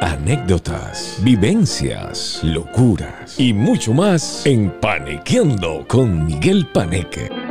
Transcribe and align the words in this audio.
anécdotas, 0.00 1.18
vivencias, 1.22 2.40
locuras 2.42 3.38
y 3.38 3.52
mucho 3.52 3.92
más 3.92 4.44
en 4.46 4.70
Panequeando 4.80 5.84
con 5.88 6.26
Miguel 6.26 6.66
Paneque. 6.72 7.45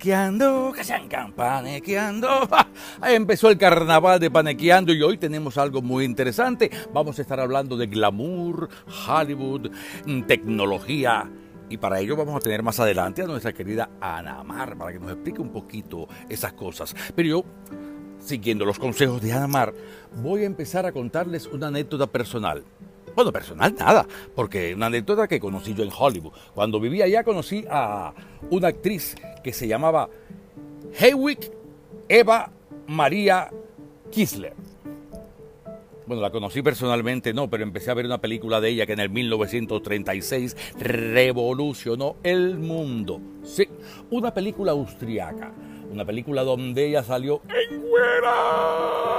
Panequeando, 0.00 0.72
panequeando. 1.36 2.28
Ahí 3.00 3.14
empezó 3.14 3.50
el 3.50 3.58
carnaval 3.58 4.18
de 4.18 4.30
panequeando 4.30 4.92
y 4.94 5.02
hoy 5.02 5.18
tenemos 5.18 5.58
algo 5.58 5.82
muy 5.82 6.04
interesante. 6.04 6.70
Vamos 6.92 7.18
a 7.18 7.22
estar 7.22 7.38
hablando 7.38 7.76
de 7.76 7.86
glamour, 7.86 8.68
Hollywood, 9.06 9.70
mm, 10.06 10.22
tecnología. 10.22 11.30
Y 11.68 11.76
para 11.76 12.00
ello 12.00 12.16
vamos 12.16 12.34
a 12.34 12.40
tener 12.40 12.62
más 12.62 12.80
adelante 12.80 13.22
a 13.22 13.26
nuestra 13.26 13.52
querida 13.52 13.90
Ana 14.00 14.42
Mar 14.42 14.76
para 14.76 14.92
que 14.92 14.98
nos 14.98 15.12
explique 15.12 15.40
un 15.40 15.52
poquito 15.52 16.08
esas 16.28 16.54
cosas. 16.54 16.96
Pero 17.14 17.28
yo, 17.28 17.44
siguiendo 18.18 18.64
los 18.64 18.78
consejos 18.78 19.20
de 19.20 19.32
Ana 19.32 19.46
Mar, 19.46 19.74
voy 20.16 20.42
a 20.42 20.46
empezar 20.46 20.86
a 20.86 20.92
contarles 20.92 21.46
una 21.46 21.68
anécdota 21.68 22.06
personal. 22.06 22.64
Bueno, 23.14 23.32
personal 23.32 23.74
nada, 23.78 24.06
porque 24.34 24.74
una 24.74 24.86
anécdota 24.86 25.28
que 25.28 25.40
conocí 25.40 25.74
yo 25.74 25.84
en 25.84 25.90
Hollywood. 25.96 26.32
Cuando 26.54 26.80
vivía 26.80 27.04
allá 27.04 27.24
conocí 27.24 27.64
a 27.70 28.12
una 28.50 28.68
actriz 28.68 29.16
que 29.42 29.52
se 29.52 29.66
llamaba 29.66 30.08
Hewick 30.98 31.50
Eva 32.08 32.50
María 32.86 33.50
Kisler. 34.10 34.54
Bueno, 36.06 36.22
la 36.22 36.30
conocí 36.30 36.60
personalmente, 36.60 37.32
no, 37.32 37.48
pero 37.48 37.62
empecé 37.62 37.92
a 37.92 37.94
ver 37.94 38.04
una 38.04 38.20
película 38.20 38.60
de 38.60 38.70
ella 38.70 38.84
que 38.84 38.94
en 38.94 38.98
el 38.98 39.10
1936 39.10 40.56
revolucionó 40.80 42.16
el 42.24 42.58
mundo. 42.58 43.20
Sí, 43.44 43.68
una 44.10 44.34
película 44.34 44.72
austriaca, 44.72 45.52
una 45.90 46.04
película 46.04 46.42
donde 46.42 46.86
ella 46.86 47.02
salió 47.02 47.42
en 47.48 47.80
güera 47.82 49.10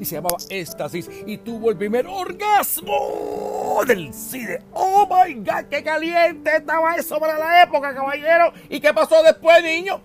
y 0.00 0.04
se 0.04 0.16
llamaba 0.16 0.36
Éxtasis 0.48 1.10
y 1.26 1.38
tuvo 1.38 1.70
el 1.70 1.76
primer 1.76 2.06
orgasmo 2.06 3.80
del 3.86 4.12
cine. 4.14 4.58
¡Oh 4.72 5.06
my 5.06 5.34
god! 5.34 5.64
¡Qué 5.70 5.82
caliente 5.82 6.56
estaba 6.56 6.94
eso 6.96 7.18
para 7.18 7.38
la 7.38 7.62
época, 7.62 7.94
caballero! 7.94 8.52
¿Y 8.68 8.80
qué 8.80 8.92
pasó 8.92 9.22
después, 9.22 9.62
niño? 9.62 10.00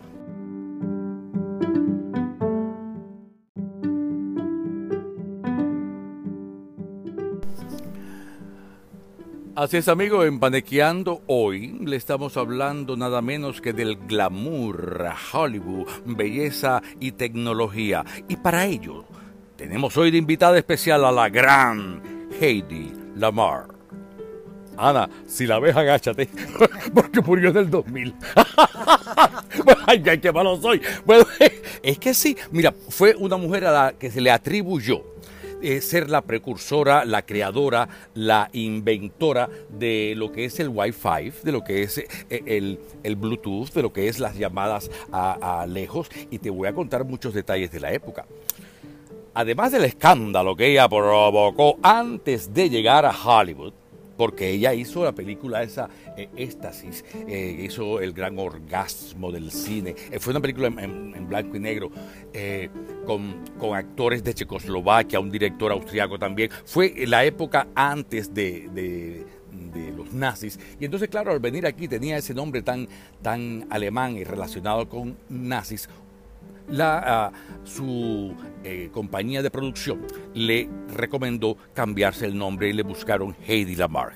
Así 9.58 9.78
es, 9.78 9.88
amigo, 9.88 10.24
en 10.24 10.40
Panequeando 10.40 11.24
hoy 11.26 11.80
le 11.84 11.96
estamos 11.96 12.38
hablando 12.38 12.96
nada 12.96 13.24
menos 13.24 13.60
que 13.60 13.74
del 13.74 13.96
glamour, 13.96 15.10
Hollywood, 15.34 15.88
belleza 16.06 16.84
y 17.00 17.14
tecnología. 17.14 18.06
Y 18.28 18.36
para 18.36 18.68
ello, 18.68 19.06
tenemos 19.56 19.98
hoy 19.98 20.12
de 20.12 20.20
invitada 20.20 20.60
especial 20.60 21.04
a 21.06 21.12
la 21.12 21.30
gran 21.30 22.04
Heidi 22.40 22.94
Lamar. 23.16 23.66
Ana, 24.78 25.10
si 25.26 25.48
la 25.48 25.58
ves, 25.58 25.76
agáchate, 25.76 26.30
porque 26.94 27.22
murió 27.22 27.50
en 27.50 27.58
el 27.58 27.70
2000. 27.72 28.14
Ay, 29.88 30.04
qué 30.22 30.32
malo 30.32 30.62
soy. 30.62 30.84
Es 31.82 31.98
que 31.98 32.14
sí, 32.14 32.38
mira, 32.52 32.76
fue 32.90 33.16
una 33.16 33.38
mujer 33.38 33.66
a 33.66 33.72
la 33.72 33.94
que 33.94 34.12
se 34.12 34.22
le 34.22 34.30
atribuyó 34.30 35.17
eh, 35.62 35.82
ser 35.82 36.10
la 36.10 36.22
precursora, 36.22 37.06
la 37.06 37.26
creadora, 37.26 37.88
la 38.14 38.50
inventora 38.54 39.50
de 39.70 40.14
lo 40.16 40.32
que 40.32 40.46
es 40.46 40.60
el 40.60 40.70
Wi-Fi, 40.70 41.32
de 41.44 41.52
lo 41.52 41.64
que 41.64 41.84
es 41.84 41.98
eh, 41.98 42.08
el, 42.30 42.80
el, 43.04 43.16
Bluetooth, 43.16 43.72
de 43.74 43.82
lo 43.82 43.94
que 43.94 44.08
es 44.08 44.20
las 44.20 44.38
llamadas 44.38 44.90
a, 45.12 45.62
a 45.62 45.68
lejos, 45.68 46.10
y 46.32 46.40
te 46.40 46.50
voy 46.50 46.68
a 46.68 46.74
contar 46.74 47.06
muchos 47.06 47.34
detalles 47.34 47.72
de 47.72 47.80
la 47.80 47.92
época. 47.92 48.26
Además 49.34 49.72
del 49.72 49.86
escándalo 49.86 50.56
que 50.56 50.72
ella 50.72 50.90
provocó 50.90 51.78
antes 51.84 52.54
de 52.54 52.70
llegar 52.70 53.06
a 53.06 53.12
Hollywood, 53.12 53.74
porque 54.18 54.50
ella 54.50 54.74
hizo 54.74 55.04
la 55.04 55.14
película 55.14 55.64
esa 55.64 55.90
eh, 56.18 56.30
Éxtasis, 56.36 57.06
eh, 57.28 57.64
hizo 57.64 58.02
el 58.02 58.14
gran 58.14 58.38
orgasmo 58.40 59.32
del 59.32 59.52
cine. 59.52 59.96
Eh, 60.12 60.20
fue 60.20 60.32
una 60.32 60.42
película 60.42 60.68
en, 60.68 61.28
blanco 61.28 61.56
y 61.56 61.60
negro 61.60 61.92
eh, 62.34 62.70
con, 63.06 63.46
actores 63.76 64.24
de 64.24 64.34
Checoslovaquia, 64.34 65.20
un 65.20 65.30
director 65.30 65.72
austriaco 65.72 66.18
también. 66.18 66.50
Fue 66.66 66.94
la 67.06 67.24
época 67.26 67.68
antes 67.76 68.34
de, 68.34 68.70
de, 68.74 69.26
de 69.52 69.92
los 69.92 70.14
nazis. 70.14 70.60
Y 70.80 70.86
entonces, 70.86 71.10
claro, 71.10 71.32
al 71.32 71.40
venir 71.40 71.66
aquí 71.66 71.88
tenía 71.88 72.18
ese 72.18 72.34
nombre 72.34 72.62
tan, 72.62 72.88
tan 73.22 73.68
alemán 73.70 74.18
y 74.18 74.24
relacionado 74.24 74.88
con 74.90 75.18
nazis 75.30 75.90
la, 76.70 77.32
su 77.64 78.36
eh, 78.64 78.90
compañía 78.92 79.42
de 79.42 79.50
producción 79.50 80.06
le 80.34 80.70
recomendó 80.94 81.58
cambiarse 81.74 82.26
el 82.26 82.38
nombre 82.38 82.70
y 82.70 82.74
le 82.74 82.84
buscaron 82.84 83.36
Heidi 83.48 83.76
Lamar. 83.76 84.14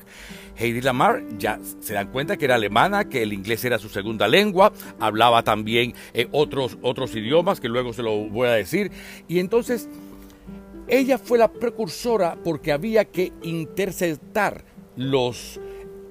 Heidi 0.56 0.82
Lamar 0.82 1.24
ya 1.38 1.60
se 1.80 1.94
dan 1.94 2.12
cuenta 2.12 2.38
que 2.38 2.46
era 2.46 2.56
alemana, 2.56 3.06
que 3.06 3.24
el 3.24 3.34
inglés 3.34 3.64
era 3.66 3.80
su 3.80 3.90
segunda 3.90 4.28
lengua, 4.28 4.72
hablaba 5.00 5.44
también 5.44 5.94
eh, 6.14 6.28
otros, 6.32 6.78
otros 6.82 7.16
idiomas, 7.16 7.60
que 7.60 7.70
luego 7.70 7.94
se 7.94 8.04
lo 8.04 8.30
voy 8.30 8.48
a 8.48 8.54
decir. 8.54 8.92
Y 9.28 9.40
entonces 9.40 9.90
ella 10.88 11.18
fue 11.18 11.38
la 11.38 11.52
precursora 11.52 12.38
porque 12.44 12.72
había 12.72 13.06
que 13.06 13.32
interceptar 13.44 14.66
los 14.98 15.60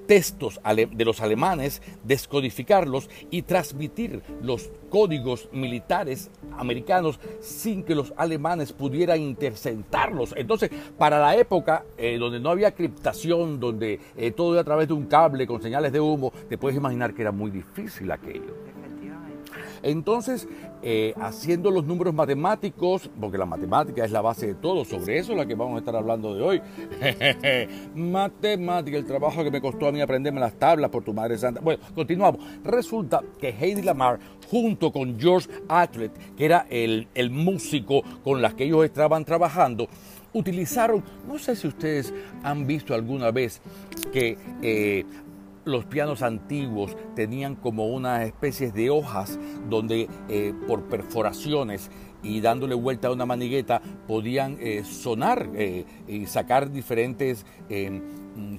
textos 0.07 0.59
de 0.63 1.05
los 1.05 1.21
alemanes, 1.21 1.81
descodificarlos 2.03 3.09
y 3.29 3.43
transmitir 3.43 4.21
los 4.41 4.69
códigos 4.89 5.49
militares 5.51 6.29
americanos 6.57 7.19
sin 7.39 7.83
que 7.83 7.95
los 7.95 8.13
alemanes 8.17 8.73
pudieran 8.73 9.21
interceptarlos. 9.21 10.33
Entonces, 10.35 10.69
para 10.97 11.19
la 11.19 11.35
época 11.35 11.85
eh, 11.97 12.17
donde 12.17 12.39
no 12.39 12.49
había 12.49 12.71
criptación, 12.71 13.59
donde 13.59 13.99
eh, 14.17 14.31
todo 14.31 14.53
era 14.53 14.61
a 14.61 14.65
través 14.65 14.87
de 14.87 14.93
un 14.93 15.05
cable 15.05 15.47
con 15.47 15.61
señales 15.61 15.91
de 15.91 15.99
humo, 15.99 16.31
te 16.49 16.57
puedes 16.57 16.77
imaginar 16.77 17.13
que 17.13 17.21
era 17.21 17.31
muy 17.31 17.51
difícil 17.51 18.11
aquello. 18.11 18.80
Entonces, 19.83 20.47
eh, 20.83 21.13
haciendo 21.19 21.71
los 21.71 21.85
números 21.85 22.13
matemáticos, 22.13 23.09
porque 23.19 23.37
la 23.37 23.45
matemática 23.45 24.03
es 24.05 24.11
la 24.11 24.21
base 24.21 24.47
de 24.47 24.55
todo, 24.55 24.85
sobre 24.85 25.17
eso 25.17 25.31
es 25.31 25.37
la 25.37 25.45
que 25.45 25.55
vamos 25.55 25.75
a 25.75 25.79
estar 25.79 25.95
hablando 25.95 26.35
de 26.35 26.41
hoy. 26.41 26.61
matemática, 27.95 28.97
el 28.97 29.05
trabajo 29.05 29.43
que 29.43 29.51
me 29.51 29.61
costó 29.61 29.87
a 29.87 29.91
mí 29.91 30.01
aprenderme 30.01 30.39
las 30.39 30.53
tablas 30.53 30.89
por 30.89 31.03
tu 31.03 31.13
madre 31.13 31.37
santa. 31.37 31.61
Bueno, 31.61 31.83
continuamos. 31.95 32.41
Resulta 32.63 33.21
que 33.39 33.49
Heidi 33.49 33.81
Lamar, 33.81 34.19
junto 34.49 34.91
con 34.91 35.19
George 35.19 35.49
Atlet, 35.67 36.11
que 36.35 36.45
era 36.45 36.65
el, 36.69 37.07
el 37.13 37.29
músico 37.29 38.01
con 38.23 38.41
las 38.41 38.53
que 38.53 38.65
ellos 38.65 38.85
estaban 38.85 39.25
trabajando, 39.25 39.87
utilizaron, 40.33 41.03
no 41.27 41.37
sé 41.37 41.55
si 41.55 41.67
ustedes 41.67 42.13
han 42.43 42.65
visto 42.65 42.93
alguna 42.93 43.31
vez 43.31 43.61
que 44.13 44.37
eh, 44.61 45.05
los 45.65 45.85
pianos 45.85 46.21
antiguos 46.21 46.95
tenían 47.15 47.55
como 47.55 47.87
una 47.87 48.23
especie 48.23 48.71
de 48.71 48.89
hojas 48.89 49.39
donde 49.69 50.09
eh, 50.29 50.53
por 50.67 50.83
perforaciones 50.83 51.89
y 52.23 52.41
dándole 52.41 52.75
vuelta 52.75 53.07
a 53.07 53.11
una 53.11 53.25
manigueta 53.25 53.81
podían 54.07 54.57
eh, 54.59 54.83
sonar 54.83 55.49
eh, 55.55 55.85
y 56.07 56.25
sacar 56.25 56.71
diferentes 56.71 57.45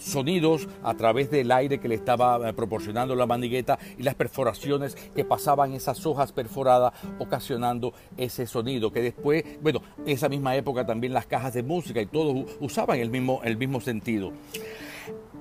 sonidos 0.00 0.68
a 0.82 0.94
través 0.94 1.30
del 1.30 1.50
aire 1.50 1.78
que 1.80 1.88
le 1.88 1.94
estaba 1.94 2.52
proporcionando 2.52 3.14
la 3.14 3.26
manigueta 3.26 3.78
y 3.98 4.02
las 4.02 4.14
perforaciones 4.14 4.94
que 4.94 5.24
pasaban 5.24 5.72
esas 5.72 6.04
hojas 6.06 6.32
perforadas 6.32 6.92
ocasionando 7.18 7.92
ese 8.16 8.46
sonido 8.46 8.92
que 8.92 9.00
después, 9.00 9.44
bueno, 9.62 9.82
en 10.04 10.12
esa 10.12 10.28
misma 10.28 10.56
época 10.56 10.86
también 10.86 11.12
las 11.12 11.26
cajas 11.26 11.54
de 11.54 11.62
música 11.62 12.00
y 12.00 12.06
todos 12.06 12.46
usaban 12.60 12.98
el 13.00 13.10
mismo, 13.10 13.40
el 13.44 13.56
mismo 13.56 13.80
sentido. 13.80 14.32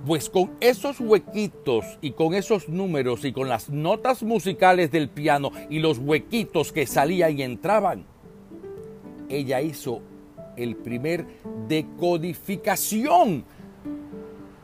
Pues 0.05 0.29
con 0.29 0.51
esos 0.59 0.99
huequitos 0.99 1.85
y 2.01 2.11
con 2.11 2.33
esos 2.33 2.67
números 2.69 3.23
y 3.23 3.31
con 3.31 3.49
las 3.49 3.69
notas 3.69 4.23
musicales 4.23 4.91
del 4.91 5.09
piano 5.09 5.51
y 5.69 5.79
los 5.79 5.99
huequitos 5.99 6.71
que 6.71 6.87
salían 6.87 7.37
y 7.37 7.43
entraban, 7.43 8.05
ella 9.29 9.61
hizo 9.61 10.01
el 10.57 10.75
primer 10.75 11.25
decodificación. 11.67 13.43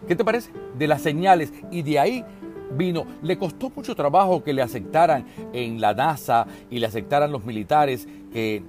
¿Qué 0.07 0.15
te 0.15 0.25
parece? 0.25 0.51
De 0.77 0.87
las 0.87 1.01
señales. 1.01 1.53
Y 1.71 1.81
de 1.83 1.99
ahí 1.99 2.25
vino. 2.71 3.05
Le 3.21 3.37
costó 3.37 3.69
mucho 3.69 3.95
trabajo 3.95 4.43
que 4.43 4.53
le 4.53 4.61
aceptaran 4.61 5.25
en 5.53 5.79
la 5.79 5.93
NASA 5.93 6.47
y 6.69 6.79
le 6.79 6.87
aceptaran 6.87 7.31
los 7.31 7.45
militares 7.45 8.07
que 8.31 8.63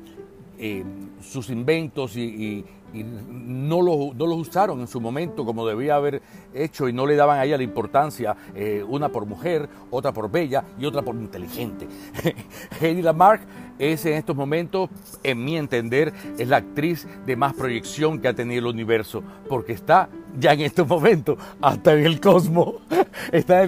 eh, 0.58 0.84
sus 1.22 1.50
inventos 1.50 2.16
y, 2.16 2.22
y, 2.22 2.64
y 2.92 3.04
no, 3.04 3.82
lo, 3.82 4.12
no, 4.14 4.26
los 4.26 4.48
usaron 4.48 4.80
en 4.80 4.86
su 4.86 5.00
momento 5.00 5.44
como 5.44 5.66
debía 5.66 5.96
haber 5.96 6.22
hecho 6.54 6.88
y 6.88 6.92
no 6.92 7.06
le 7.06 7.16
daban 7.16 7.38
a 7.38 7.44
ella 7.44 7.56
la 7.56 7.62
importancia, 7.62 8.36
eh, 8.54 8.84
una 8.86 9.08
por 9.10 9.26
mujer, 9.26 9.68
otra 9.90 10.12
por 10.12 10.30
bella 10.30 10.64
y 10.78 10.86
otra 10.86 11.02
por 11.02 11.14
inteligente. 11.14 11.86
Heidi 12.80 13.02
Lamarck 13.02 13.42
es 13.78 14.04
en 14.06 14.14
estos 14.14 14.34
momentos, 14.34 14.90
en 15.22 15.44
mi 15.44 15.56
entender, 15.56 16.12
es 16.38 16.48
la 16.48 16.58
actriz 16.58 17.06
de 17.26 17.36
más 17.36 17.54
proyección 17.54 18.20
que 18.20 18.28
ha 18.28 18.34
tenido 18.34 18.60
el 18.60 18.74
universo, 18.74 19.22
porque 19.48 19.72
está 19.72 20.08
ya 20.38 20.52
en 20.52 20.60
estos 20.60 20.86
momentos, 20.86 21.38
hasta 21.60 21.94
en 21.94 22.06
el 22.06 22.20
cosmos, 22.20 22.74
está, 23.32 23.66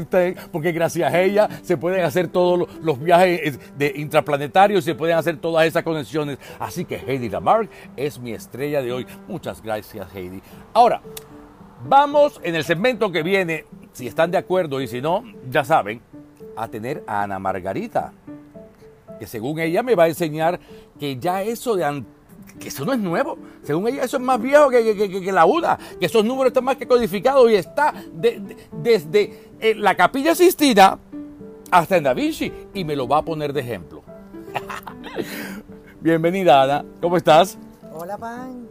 porque 0.53 0.73
gracias 0.73 1.13
a 1.13 1.21
ella 1.21 1.49
se 1.63 1.77
pueden 1.77 2.05
hacer 2.05 2.29
todos 2.29 2.69
los, 2.83 3.01
viajes 3.01 3.59
de 3.79 3.93
intraplanetarios, 3.97 4.85
se 4.85 4.95
pueden 4.95 5.17
hacer 5.17 5.39
todas 5.39 5.67
esas 5.67 5.83
conexiones. 5.83 6.39
Así 6.59 6.85
que 6.85 6.97
Heidi 6.97 7.29
Lamarck 7.29 7.71
es 7.97 8.19
mi 8.19 8.33
estrella 8.33 8.83
de 8.83 8.93
hoy. 8.93 9.07
Muchas 9.27 9.63
gracias, 9.63 10.07
Heidi. 10.15 10.43
Ahora, 10.73 11.01
vamos 11.89 12.41
en 12.43 12.55
el 12.55 12.65
segmento 12.65 13.11
que 13.11 13.23
viene, 13.23 13.65
si 13.93 14.07
están 14.07 14.31
de 14.31 14.39
acuerdo 14.39 14.81
y 14.81 14.87
si 14.87 15.01
no, 15.01 15.25
ya 15.49 15.65
saben, 15.65 16.01
a 16.57 16.69
tener 16.69 17.03
a 17.07 17.23
Ana 17.23 17.39
Margarita, 17.39 18.13
que 19.19 19.27
según 19.27 19.59
ella 19.61 19.83
me 19.83 19.95
va 19.95 20.05
a 20.05 20.09
enseñar 20.09 20.61
que 20.99 21.17
ya 21.19 21.43
eso 21.43 21.77
de 21.77 21.85
que 22.59 22.69
eso 22.69 22.85
no 22.85 22.93
es 22.93 22.99
nuevo. 22.99 23.39
Según 23.63 23.89
ella, 23.89 24.05
eso 24.05 24.17
es 24.17 24.23
más 24.23 24.41
viejo 24.41 24.69
que, 24.71 25.33
la 25.33 25.47
UDA, 25.47 25.79
que 25.99 26.07
esos 26.07 26.25
números 26.25 26.49
están 26.49 26.65
más 26.65 26.77
que 26.77 26.87
codificados 26.87 27.51
y 27.51 27.55
está 27.55 27.95
desde 28.73 29.51
eh, 29.61 29.75
la 29.75 29.95
Capilla 29.95 30.35
Sistina 30.35 30.99
hasta 31.71 31.97
en 31.97 32.05
Da 32.05 32.15
Vinci 32.15 32.53
y 32.75 32.85
me 32.85 32.97
lo 32.97 33.07
va 33.07 33.19
a 33.19 33.23
poner 33.23 33.53
de 33.53 33.61
ejemplo. 33.61 34.03
Bienvenida, 36.01 36.63
Ana. 36.63 36.85
¿Cómo 37.01 37.17
estás? 37.17 37.59
Hola, 37.93 38.17
Pan. 38.17 38.69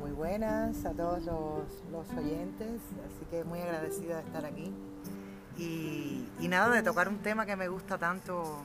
Muy 0.00 0.12
buenas 0.12 0.84
a 0.84 0.92
todos 0.92 1.24
los, 1.24 2.16
oyentes. 2.16 2.80
Así 3.06 3.26
que 3.30 3.44
muy 3.44 3.60
agradecida 3.60 4.16
de 4.16 4.22
estar 4.22 4.44
aquí. 4.44 4.72
Y, 5.58 6.24
y 6.40 6.48
nada, 6.48 6.74
de 6.74 6.82
tocar 6.82 7.08
un 7.08 7.18
tema 7.18 7.44
que 7.44 7.56
me 7.56 7.68
gusta 7.68 7.98
tanto 7.98 8.62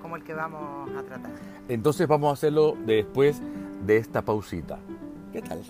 como 0.00 0.16
el 0.16 0.22
que 0.22 0.34
vamos 0.34 0.88
a 0.96 1.02
tratar. 1.02 1.32
Entonces 1.68 2.06
vamos 2.06 2.30
a 2.30 2.32
hacerlo 2.34 2.76
después 2.86 3.42
de 3.84 3.96
esta 3.96 4.22
pausita. 4.22 4.78
¿Qué 5.32 5.42
tal? 5.42 5.62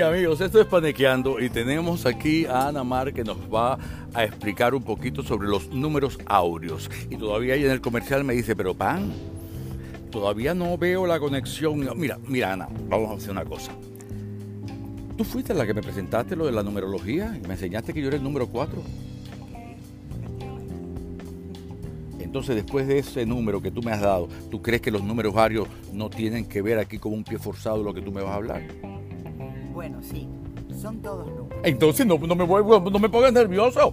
Amigos, 0.00 0.40
esto 0.40 0.60
es 0.60 0.66
Panequeando 0.66 1.40
y 1.40 1.50
tenemos 1.50 2.06
aquí 2.06 2.46
a 2.46 2.68
Ana 2.68 2.84
Mar 2.84 3.12
que 3.12 3.24
nos 3.24 3.36
va 3.52 3.76
a 4.14 4.22
explicar 4.22 4.72
un 4.72 4.82
poquito 4.82 5.24
sobre 5.24 5.48
los 5.48 5.70
números 5.70 6.18
áureos. 6.26 6.88
Y 7.10 7.16
todavía 7.16 7.54
ahí 7.54 7.64
en 7.64 7.72
el 7.72 7.80
comercial 7.80 8.22
me 8.22 8.32
dice, 8.34 8.54
pero 8.54 8.74
pan, 8.74 9.12
todavía 10.12 10.54
no 10.54 10.78
veo 10.78 11.04
la 11.04 11.18
conexión. 11.18 11.80
Mira, 11.96 12.16
mira 12.28 12.52
Ana, 12.52 12.68
vamos 12.88 13.10
a 13.10 13.14
hacer 13.14 13.32
una 13.32 13.44
cosa. 13.44 13.72
Tú 15.16 15.24
fuiste 15.24 15.52
la 15.52 15.66
que 15.66 15.74
me 15.74 15.82
presentaste 15.82 16.36
lo 16.36 16.46
de 16.46 16.52
la 16.52 16.62
numerología 16.62 17.36
y 17.36 17.44
me 17.44 17.54
enseñaste 17.54 17.92
que 17.92 18.00
yo 18.00 18.06
era 18.06 18.16
el 18.18 18.22
número 18.22 18.46
4. 18.46 18.80
Entonces, 22.20 22.54
después 22.54 22.86
de 22.86 22.98
ese 22.98 23.26
número 23.26 23.60
que 23.60 23.72
tú 23.72 23.82
me 23.82 23.90
has 23.90 24.00
dado, 24.00 24.28
¿tú 24.48 24.62
crees 24.62 24.80
que 24.80 24.92
los 24.92 25.02
números 25.02 25.34
varios 25.34 25.66
no 25.92 26.08
tienen 26.08 26.44
que 26.44 26.62
ver 26.62 26.78
aquí 26.78 26.98
como 26.98 27.16
un 27.16 27.24
pie 27.24 27.38
forzado 27.38 27.82
lo 27.82 27.92
que 27.92 28.00
tú 28.00 28.12
me 28.12 28.22
vas 28.22 28.32
a 28.32 28.36
hablar? 28.36 28.62
Sí, 30.02 30.28
son 30.80 31.00
todos 31.02 31.26
números. 31.26 31.58
Entonces 31.64 32.06
no, 32.06 32.18
no 32.18 32.34
me, 32.34 32.46
no 32.46 32.98
me 32.98 33.08
pongas 33.08 33.32
nervioso. 33.32 33.92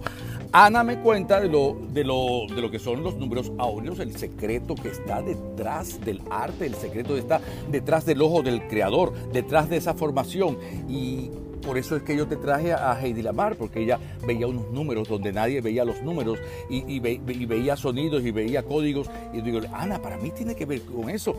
Ana 0.52 0.84
me 0.84 0.98
cuenta 1.00 1.40
de 1.40 1.48
lo, 1.48 1.76
de, 1.92 2.04
lo, 2.04 2.46
de 2.54 2.62
lo 2.62 2.70
que 2.70 2.78
son 2.78 3.02
los 3.02 3.16
números 3.16 3.52
áureos, 3.58 3.98
el 3.98 4.16
secreto 4.16 4.74
que 4.74 4.88
está 4.88 5.20
detrás 5.20 6.00
del 6.04 6.22
arte, 6.30 6.66
el 6.66 6.74
secreto 6.74 7.16
está 7.16 7.40
detrás 7.70 8.06
del 8.06 8.22
ojo 8.22 8.42
del 8.42 8.66
creador, 8.68 9.12
detrás 9.32 9.68
de 9.68 9.76
esa 9.76 9.94
formación. 9.94 10.56
Y 10.88 11.30
por 11.66 11.78
eso 11.78 11.96
es 11.96 12.02
que 12.02 12.16
yo 12.16 12.26
te 12.26 12.36
traje 12.36 12.72
a 12.72 12.98
Heidi 12.98 13.22
Lamar, 13.22 13.56
porque 13.56 13.82
ella 13.82 13.98
veía 14.24 14.46
unos 14.46 14.70
números 14.70 15.08
donde 15.08 15.32
nadie 15.32 15.60
veía 15.60 15.84
los 15.84 16.00
números 16.02 16.38
y, 16.70 17.00
veía 17.00 17.76
sonidos 17.76 18.24
y 18.24 18.30
veía 18.30 18.62
códigos. 18.62 19.10
Y 19.34 19.40
digo, 19.40 19.60
Ana, 19.72 20.00
para 20.00 20.16
mí 20.16 20.30
tiene 20.30 20.54
que 20.54 20.64
ver 20.64 20.82
con 20.82 21.10
eso, 21.10 21.36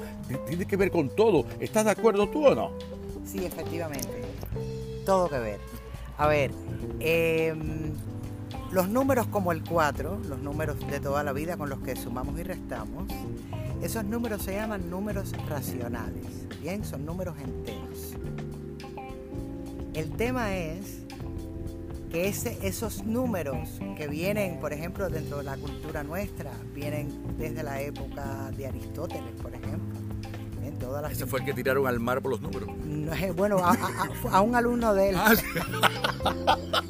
tiene 0.47 0.65
que 0.65 0.75
ver 0.75 0.91
con 0.91 1.09
todo. 1.09 1.45
¿Estás 1.59 1.85
de 1.85 1.91
acuerdo 1.91 2.27
tú 2.27 2.45
o 2.45 2.53
no? 2.53 2.71
Sí, 3.25 3.45
efectivamente. 3.45 4.26
Todo 5.07 5.29
que 5.29 5.39
ver. 5.39 5.59
A 6.17 6.27
ver, 6.27 6.51
em, 6.99 7.93
los 8.71 8.89
números 8.89 9.25
como 9.27 9.53
el 9.53 9.63
4, 9.63 10.19
los 10.27 10.39
números 10.39 10.75
de 10.85 10.99
toda 10.99 11.23
la 11.23 11.31
vida 11.31 11.55
con 11.55 11.69
los 11.69 11.79
que 11.79 11.95
sumamos 11.95 12.37
y 12.37 12.43
restamos, 12.43 13.05
esos 13.81 14.03
números 14.03 14.41
se 14.41 14.55
llaman 14.55 14.89
números 14.89 15.31
racionales. 15.47 16.25
Bien, 16.61 16.83
son 16.83 17.05
números 17.05 17.35
enteros. 17.39 18.15
El 19.93 20.11
tema 20.11 20.57
es 20.57 21.03
que 22.11 22.27
ese, 22.27 22.57
esos 22.67 23.05
números 23.05 23.79
que 23.95 24.09
vienen, 24.09 24.59
por 24.59 24.73
ejemplo, 24.73 25.07
dentro 25.07 25.37
de 25.37 25.45
la 25.45 25.55
cultura 25.55 26.03
nuestra, 26.03 26.51
vienen 26.75 27.37
desde 27.37 27.63
la 27.63 27.79
época 27.79 28.51
de 28.57 28.67
Aristóteles, 28.67 29.31
por 29.41 29.55
ejemplo 29.55 29.97
ese 31.11 31.25
fue 31.25 31.39
el 31.39 31.45
que 31.45 31.53
tiraron 31.53 31.87
al 31.87 31.99
mar 31.99 32.21
por 32.21 32.31
los 32.31 32.41
números. 32.41 32.69
Bueno, 33.35 33.61
a, 33.63 34.41
un 34.41 34.55
alumno 34.55 34.93
de 34.93 35.09
él. 35.09 35.15
Ah, 35.17 35.33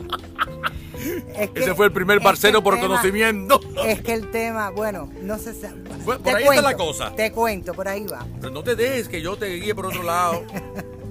ese 1.55 1.75
fue 1.75 1.87
el 1.87 1.91
primer 1.91 2.21
parcero 2.21 2.63
por 2.63 2.79
conocimiento. 2.79 3.59
Es 3.85 4.01
que 4.01 4.13
el 4.13 4.31
tema, 4.31 4.69
bueno, 4.69 5.09
no 5.21 5.37
sé 5.37 5.53
si. 5.53 5.67
por 6.05 6.35
ahí 6.35 6.43
está 6.43 6.61
la 6.61 6.75
cosa. 6.75 7.13
Te 7.15 7.31
cuento, 7.31 7.73
por 7.73 7.87
ahí 7.87 8.05
va. 8.05 8.25
Pero 8.39 8.51
no 8.51 8.63
te 8.63 8.75
dejes 8.75 9.07
que 9.07 9.21
yo 9.21 9.37
te 9.37 9.47
guíe 9.47 9.75
por 9.75 9.87
otro 9.87 10.03
lado. 10.03 10.43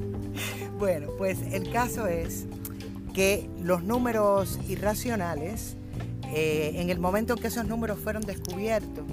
bueno, 0.79 1.09
pues 1.17 1.39
el 1.53 1.71
caso 1.71 2.07
es 2.07 2.47
que 3.15 3.49
los 3.63 3.83
números 3.83 4.59
irracionales, 4.69 5.77
eh, 6.35 6.73
en 6.75 6.91
el 6.91 6.99
momento 6.99 7.35
en 7.35 7.41
que 7.41 7.49
esos 7.49 7.67
números 7.67 7.99
fueron 7.99 8.23
descubiertos, 8.23 9.05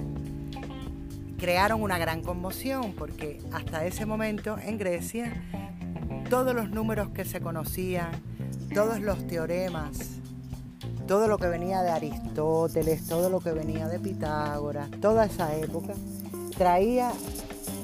crearon 1.38 1.82
una 1.82 1.98
gran 1.98 2.22
conmoción 2.22 2.92
porque 2.92 3.38
hasta 3.52 3.84
ese 3.84 4.06
momento 4.06 4.56
en 4.64 4.78
Grecia 4.78 5.32
todos 6.28 6.54
los 6.54 6.70
números 6.70 7.10
que 7.10 7.24
se 7.24 7.40
conocían, 7.40 8.10
todos 8.72 9.00
los 9.00 9.26
teoremas, 9.26 10.20
todo 11.06 11.28
lo 11.28 11.38
que 11.38 11.46
venía 11.46 11.82
de 11.82 11.90
Aristóteles, 11.90 13.06
todo 13.06 13.28
lo 13.28 13.40
que 13.40 13.52
venía 13.52 13.88
de 13.88 13.98
Pitágoras, 13.98 14.90
toda 15.00 15.26
esa 15.26 15.54
época, 15.56 15.94
traía 16.56 17.12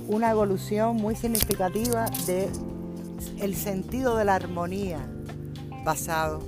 una 0.08 0.30
evolución 0.30 0.96
muy 0.96 1.14
significativa 1.14 2.06
de 2.26 2.48
el 3.40 3.54
sentido 3.54 4.16
de 4.16 4.24
la 4.24 4.34
armonía 4.34 4.98
basado 5.84 6.40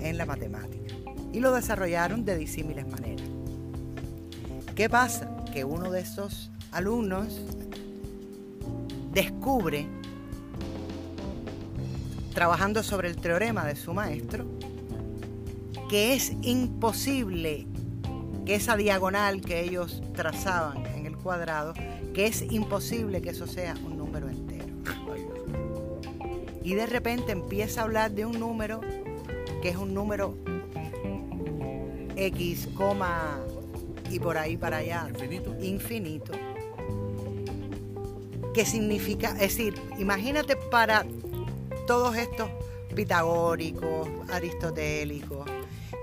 en 0.00 0.18
la 0.18 0.26
matemática 0.26 0.94
y 1.32 1.40
lo 1.40 1.52
desarrollaron 1.52 2.24
de 2.24 2.36
disímiles 2.36 2.86
maneras. 2.88 3.26
¿Qué 4.74 4.88
pasa? 4.90 5.30
Que 5.52 5.64
uno 5.64 5.90
de 5.90 6.00
esos 6.00 6.50
alumnos 6.72 7.40
descubre, 9.12 9.88
trabajando 12.36 12.82
sobre 12.82 13.08
el 13.08 13.16
teorema 13.16 13.64
de 13.64 13.74
su 13.76 13.94
maestro, 13.94 14.44
que 15.88 16.12
es 16.12 16.34
imposible 16.42 17.66
que 18.44 18.56
esa 18.56 18.76
diagonal 18.76 19.40
que 19.40 19.62
ellos 19.62 20.02
trazaban 20.14 20.84
en 20.84 21.06
el 21.06 21.16
cuadrado, 21.16 21.72
que 22.12 22.26
es 22.26 22.42
imposible 22.52 23.22
que 23.22 23.30
eso 23.30 23.46
sea 23.46 23.74
un 23.86 23.96
número 23.96 24.28
entero. 24.28 24.66
Y 26.62 26.74
de 26.74 26.84
repente 26.84 27.32
empieza 27.32 27.80
a 27.80 27.84
hablar 27.84 28.10
de 28.10 28.26
un 28.26 28.38
número 28.38 28.82
que 29.62 29.70
es 29.70 29.76
un 29.78 29.94
número 29.94 30.36
X, 32.16 32.68
y 34.10 34.20
por 34.20 34.36
ahí 34.36 34.58
para 34.58 34.76
allá. 34.76 35.08
Infinito. 35.08 35.56
Infinito 35.62 36.32
¿Qué 38.56 38.64
significa, 38.64 39.32
es 39.32 39.56
decir, 39.56 39.74
imagínate 39.98 40.56
para 40.56 41.04
todos 41.86 42.16
estos 42.16 42.50
pitagóricos, 42.94 44.08
aristotélicos, 44.30 45.46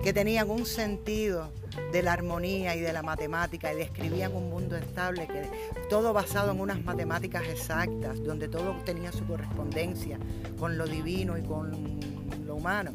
que 0.03 0.13
tenían 0.13 0.49
un 0.49 0.65
sentido 0.65 1.51
de 1.91 2.03
la 2.03 2.13
armonía 2.13 2.75
y 2.75 2.81
de 2.81 2.93
la 2.93 3.01
matemática 3.01 3.73
y 3.73 3.77
describían 3.77 4.35
un 4.35 4.49
mundo 4.49 4.75
estable, 4.75 5.27
que 5.27 5.49
todo 5.89 6.13
basado 6.13 6.51
en 6.51 6.59
unas 6.59 6.83
matemáticas 6.83 7.43
exactas, 7.47 8.21
donde 8.23 8.47
todo 8.47 8.75
tenía 8.85 9.11
su 9.11 9.25
correspondencia 9.25 10.19
con 10.59 10.77
lo 10.77 10.85
divino 10.85 11.37
y 11.37 11.41
con 11.41 11.99
lo 12.45 12.55
humano. 12.55 12.91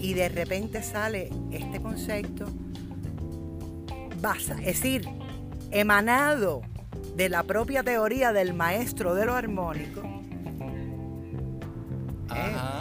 y 0.00 0.14
de 0.14 0.28
repente 0.28 0.82
sale 0.82 1.30
este 1.50 1.80
concepto, 1.80 2.46
basa, 4.20 4.54
es 4.58 4.80
decir, 4.80 5.08
emanado 5.70 6.62
de 7.16 7.28
la 7.28 7.42
propia 7.42 7.82
teoría 7.82 8.32
del 8.32 8.54
maestro 8.54 9.14
de 9.14 9.26
lo 9.26 9.34
armónico, 9.34 10.19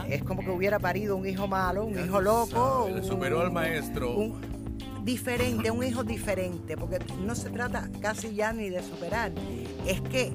es 0.08 0.24
como 0.24 0.42
que 0.42 0.50
hubiera 0.52 0.80
parido 0.80 1.16
un 1.16 1.28
hijo 1.28 1.48
malo, 1.48 1.86
un 1.86 2.00
hijo 2.00 2.22
loco. 2.22 2.90
le 2.94 3.04
superó 3.04 3.42
al 3.42 3.52
maestro. 3.52 4.16
Un, 4.16 4.60
diferente, 5.04 5.72
un 5.72 5.84
hijo 5.84 6.04
diferente, 6.04 6.78
porque 6.78 7.00
no 7.26 7.34
se 7.36 7.50
trata 7.50 7.90
casi 8.02 8.36
ya 8.36 8.54
ni 8.54 8.70
de 8.70 8.84
superar, 8.84 9.32
es 9.88 10.02
que 10.02 10.34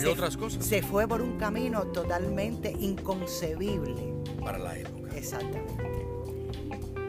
y 0.00 0.04
otras 0.06 0.36
cosas. 0.36 0.64
Se 0.64 0.82
fue 0.82 1.06
por 1.06 1.22
un 1.22 1.38
camino 1.38 1.84
totalmente 1.84 2.74
inconcebible. 2.78 4.14
Para 4.42 4.58
la 4.58 4.78
época. 4.78 5.16
Exactamente. 5.16 5.84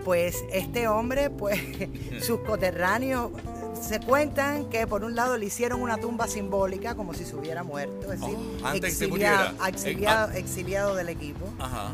Pues 0.04 0.44
este 0.52 0.88
hombre, 0.88 1.30
pues 1.30 1.60
sus 2.22 2.40
coterráneos 2.42 3.32
se 3.81 4.00
cuentan 4.00 4.69
que 4.69 4.86
por 4.88 5.03
un 5.03 5.15
lado 5.15 5.38
le 5.38 5.46
hicieron 5.46 5.81
una 5.81 5.98
tumba 5.98 6.27
simbólica 6.27 6.96
como 6.96 7.13
si 7.13 7.25
se 7.25 7.36
hubiera 7.36 7.63
muerto, 7.63 8.12
es 8.12 8.19
decir, 8.22 8.36
Oh, 8.38 8.65
antes 8.67 8.81
que 8.81 8.91
se 8.91 9.05
exiliado, 9.05 9.51
muriera. 9.51 9.67
exiliado, 9.69 10.31
Eh, 10.34 10.39
exiliado 10.39 10.96
del 10.96 11.10
equipo, 11.10 11.46
Ajá. 11.60 11.93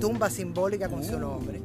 tumba 0.00 0.30
simbólica 0.30 0.88
con 0.88 1.02
su 1.04 1.16
Uh. 1.16 1.20
nombre. 1.20 1.60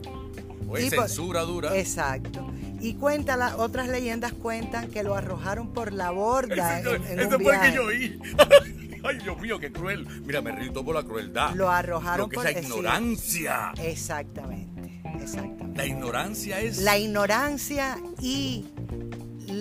O 0.70 0.78
es 0.78 0.86
Y 0.92 0.96
por- 0.96 1.08
censura 1.08 1.42
dura. 1.42 1.76
Exacto. 1.78 2.48
Y 2.80 2.96
cuenta 2.96 3.36
la- 3.38 3.58
otras 3.58 3.90
leyendas 3.90 4.34
cuentan 4.34 4.88
que 4.90 5.04
lo 5.04 5.16
arrojaron 5.16 5.68
por 5.74 5.92
la 5.94 6.10
borda 6.12 6.80
en, 6.80 6.88
en 6.88 6.94
un 6.94 7.06
fue 7.06 7.24
el 7.24 7.30
que 7.30 7.38
viaje. 7.38 7.74
yo 7.76 7.84
oí. 7.86 8.20
Ay, 9.04 9.18
Dios 9.18 9.40
mío, 9.42 9.60
qué 9.60 9.72
cruel. 9.72 10.08
Mira, 10.26 10.42
me 10.42 10.52
río 10.52 10.74
por 10.86 10.94
la 10.96 11.04
crueldad. 11.04 11.54
Lo 11.56 11.70
arrojaron 11.72 12.26
Lo 12.26 12.30
que 12.30 12.36
por 12.36 12.48
es 12.48 12.54
la 12.56 12.62
sí. 12.62 12.68
ignorancia. 12.68 13.74
Exactamente, 13.82 15.02
exactamente. 15.20 15.78
La 15.78 15.86
ignorancia 15.88 16.60
es. 16.60 16.78
La 16.80 16.98
ignorancia 16.98 17.98
y 18.20 18.66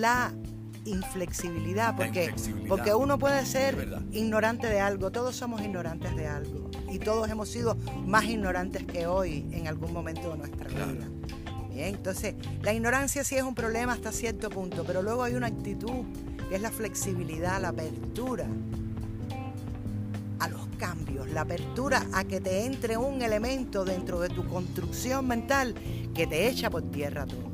la 0.00 0.32
inflexibilidad, 0.86 1.94
porque, 1.94 2.24
inflexibilidad. 2.24 2.68
porque 2.68 2.94
uno 2.94 3.18
puede 3.18 3.44
ser 3.44 3.98
ignorante 4.12 4.66
de 4.66 4.80
algo, 4.80 5.10
todos 5.12 5.36
somos 5.36 5.60
ignorantes 5.60 6.16
de 6.16 6.26
algo 6.26 6.70
y 6.90 6.98
todos 6.98 7.28
hemos 7.28 7.48
sido 7.50 7.76
más 8.06 8.24
ignorantes 8.24 8.84
que 8.84 9.06
hoy 9.06 9.46
en 9.52 9.68
algún 9.68 9.92
momento 9.92 10.30
de 10.32 10.38
nuestra 10.38 10.66
Claro. 10.66 10.92
vida. 10.92 11.06
Bien, 11.72 11.94
entonces 11.94 12.34
la 12.62 12.72
ignorancia 12.72 13.22
sí 13.24 13.36
es 13.36 13.42
un 13.42 13.54
problema 13.54 13.92
hasta 13.92 14.10
cierto 14.10 14.48
punto, 14.50 14.84
pero 14.84 15.02
luego 15.02 15.22
hay 15.22 15.34
una 15.34 15.46
actitud 15.48 16.04
que 16.48 16.56
es 16.56 16.62
la 16.62 16.70
flexibilidad, 16.70 17.60
la 17.60 17.68
apertura 17.68 18.46
a 20.40 20.48
los 20.48 20.66
cambios, 20.78 21.28
la 21.30 21.42
apertura 21.42 22.06
a 22.14 22.24
que 22.24 22.40
te 22.40 22.64
entre 22.64 22.96
un 22.96 23.20
elemento 23.22 23.84
dentro 23.84 24.18
de 24.20 24.30
tu 24.30 24.46
construcción 24.48 25.28
mental 25.28 25.74
que 26.14 26.26
te 26.26 26.48
echa 26.48 26.70
por 26.70 26.82
tierra 26.90 27.26
todo. 27.26 27.49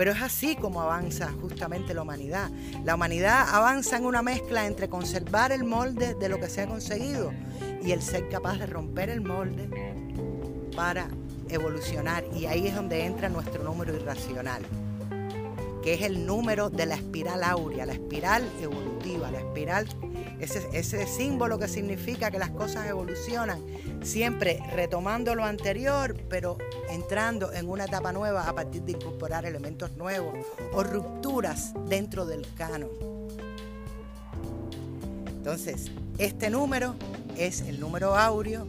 Pero 0.00 0.12
es 0.12 0.22
así 0.22 0.56
como 0.56 0.80
avanza 0.80 1.30
justamente 1.42 1.92
la 1.92 2.00
humanidad. 2.00 2.48
La 2.86 2.94
humanidad 2.94 3.46
avanza 3.50 3.98
en 3.98 4.06
una 4.06 4.22
mezcla 4.22 4.64
entre 4.64 4.88
conservar 4.88 5.52
el 5.52 5.62
molde 5.62 6.14
de 6.14 6.30
lo 6.30 6.40
que 6.40 6.48
se 6.48 6.62
ha 6.62 6.66
conseguido 6.66 7.34
y 7.84 7.90
el 7.90 8.00
ser 8.00 8.30
capaz 8.30 8.56
de 8.56 8.64
romper 8.64 9.10
el 9.10 9.20
molde 9.20 9.68
para 10.74 11.10
evolucionar. 11.50 12.24
Y 12.34 12.46
ahí 12.46 12.66
es 12.66 12.74
donde 12.74 13.04
entra 13.04 13.28
nuestro 13.28 13.62
número 13.62 13.94
irracional, 13.94 14.62
que 15.82 15.92
es 15.92 16.00
el 16.00 16.24
número 16.24 16.70
de 16.70 16.86
la 16.86 16.94
espiral 16.94 17.44
áurea, 17.44 17.84
la 17.84 17.92
espiral 17.92 18.50
evolutiva, 18.62 19.30
la 19.30 19.40
espiral, 19.40 19.86
ese, 20.40 21.06
símbolo 21.06 21.58
que 21.58 21.68
significa 21.68 22.30
que 22.30 22.38
las 22.38 22.50
cosas 22.50 22.86
evolucionan, 22.88 23.62
siempre 24.02 24.62
retomando 24.74 25.34
lo 25.34 25.44
anterior, 25.44 26.16
pero 26.28 26.56
entrando 26.88 27.52
en 27.52 27.68
una 27.68 27.84
etapa 27.84 28.12
nueva 28.12 28.48
a 28.48 28.54
partir 28.54 28.82
de 28.82 28.92
incorporar 28.92 29.44
elementos 29.44 29.96
nuevos 29.96 30.34
o 30.72 30.82
rupturas 30.82 31.74
dentro 31.88 32.24
del 32.26 32.46
canon. 32.56 32.88
Entonces, 35.28 35.90
este 36.18 36.50
número 36.50 36.94
es 37.36 37.62
el 37.62 37.80
número 37.80 38.16
áureo, 38.16 38.66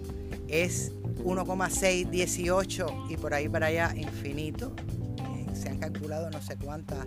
es 0.48 0.92
1,618 1.24 3.06
y 3.10 3.18
por 3.18 3.34
ahí 3.34 3.50
para 3.50 3.68
allá 3.68 3.94
infinito. 3.96 4.74
Se 5.54 5.70
han 5.70 5.80
calculado 5.80 6.30
no 6.32 6.42
sé 6.42 6.58
cuántas 6.58 7.06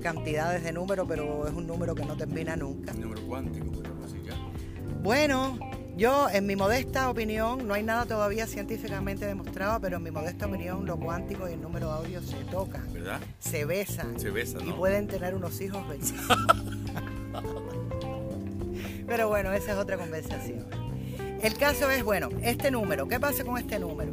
cantidades 0.00 0.62
de 0.64 0.72
números, 0.72 1.06
pero 1.08 1.46
es 1.46 1.54
un 1.54 1.66
número 1.66 1.94
que 1.94 2.04
no 2.04 2.16
termina 2.16 2.56
nunca. 2.56 2.92
Número 2.92 3.22
cuántico, 3.26 3.66
podríamos 3.70 4.12
decir 4.12 4.22
ya. 4.24 4.34
Bueno, 5.02 5.58
yo 5.96 6.28
en 6.30 6.46
mi 6.46 6.54
modesta 6.54 7.10
opinión, 7.10 7.66
no 7.66 7.74
hay 7.74 7.82
nada 7.82 8.06
todavía 8.06 8.46
científicamente 8.46 9.26
demostrado, 9.26 9.80
pero 9.80 9.96
en 9.96 10.04
mi 10.04 10.10
modesta 10.10 10.46
opinión 10.46 10.86
lo 10.86 10.96
cuántico 10.96 11.48
y 11.48 11.54
el 11.54 11.60
número 11.60 11.90
áureo 11.90 12.22
se 12.22 12.36
tocan, 12.44 12.92
¿Verdad? 12.92 13.20
se 13.40 13.64
besan 13.64 14.18
Se 14.18 14.30
besan, 14.30 14.66
y 14.66 14.72
pueden 14.72 15.08
tener 15.08 15.34
unos 15.34 15.60
hijos 15.60 15.86
bellísimos. 15.88 16.26
Pero 19.08 19.28
bueno, 19.28 19.52
esa 19.52 19.72
es 19.72 19.78
otra 19.78 19.96
conversación. 19.96 20.66
El 21.42 21.56
caso 21.56 21.90
es, 21.90 22.04
bueno, 22.04 22.28
este 22.42 22.70
número, 22.70 23.08
¿qué 23.08 23.18
pasa 23.18 23.42
con 23.42 23.56
este 23.58 23.78
número? 23.78 24.12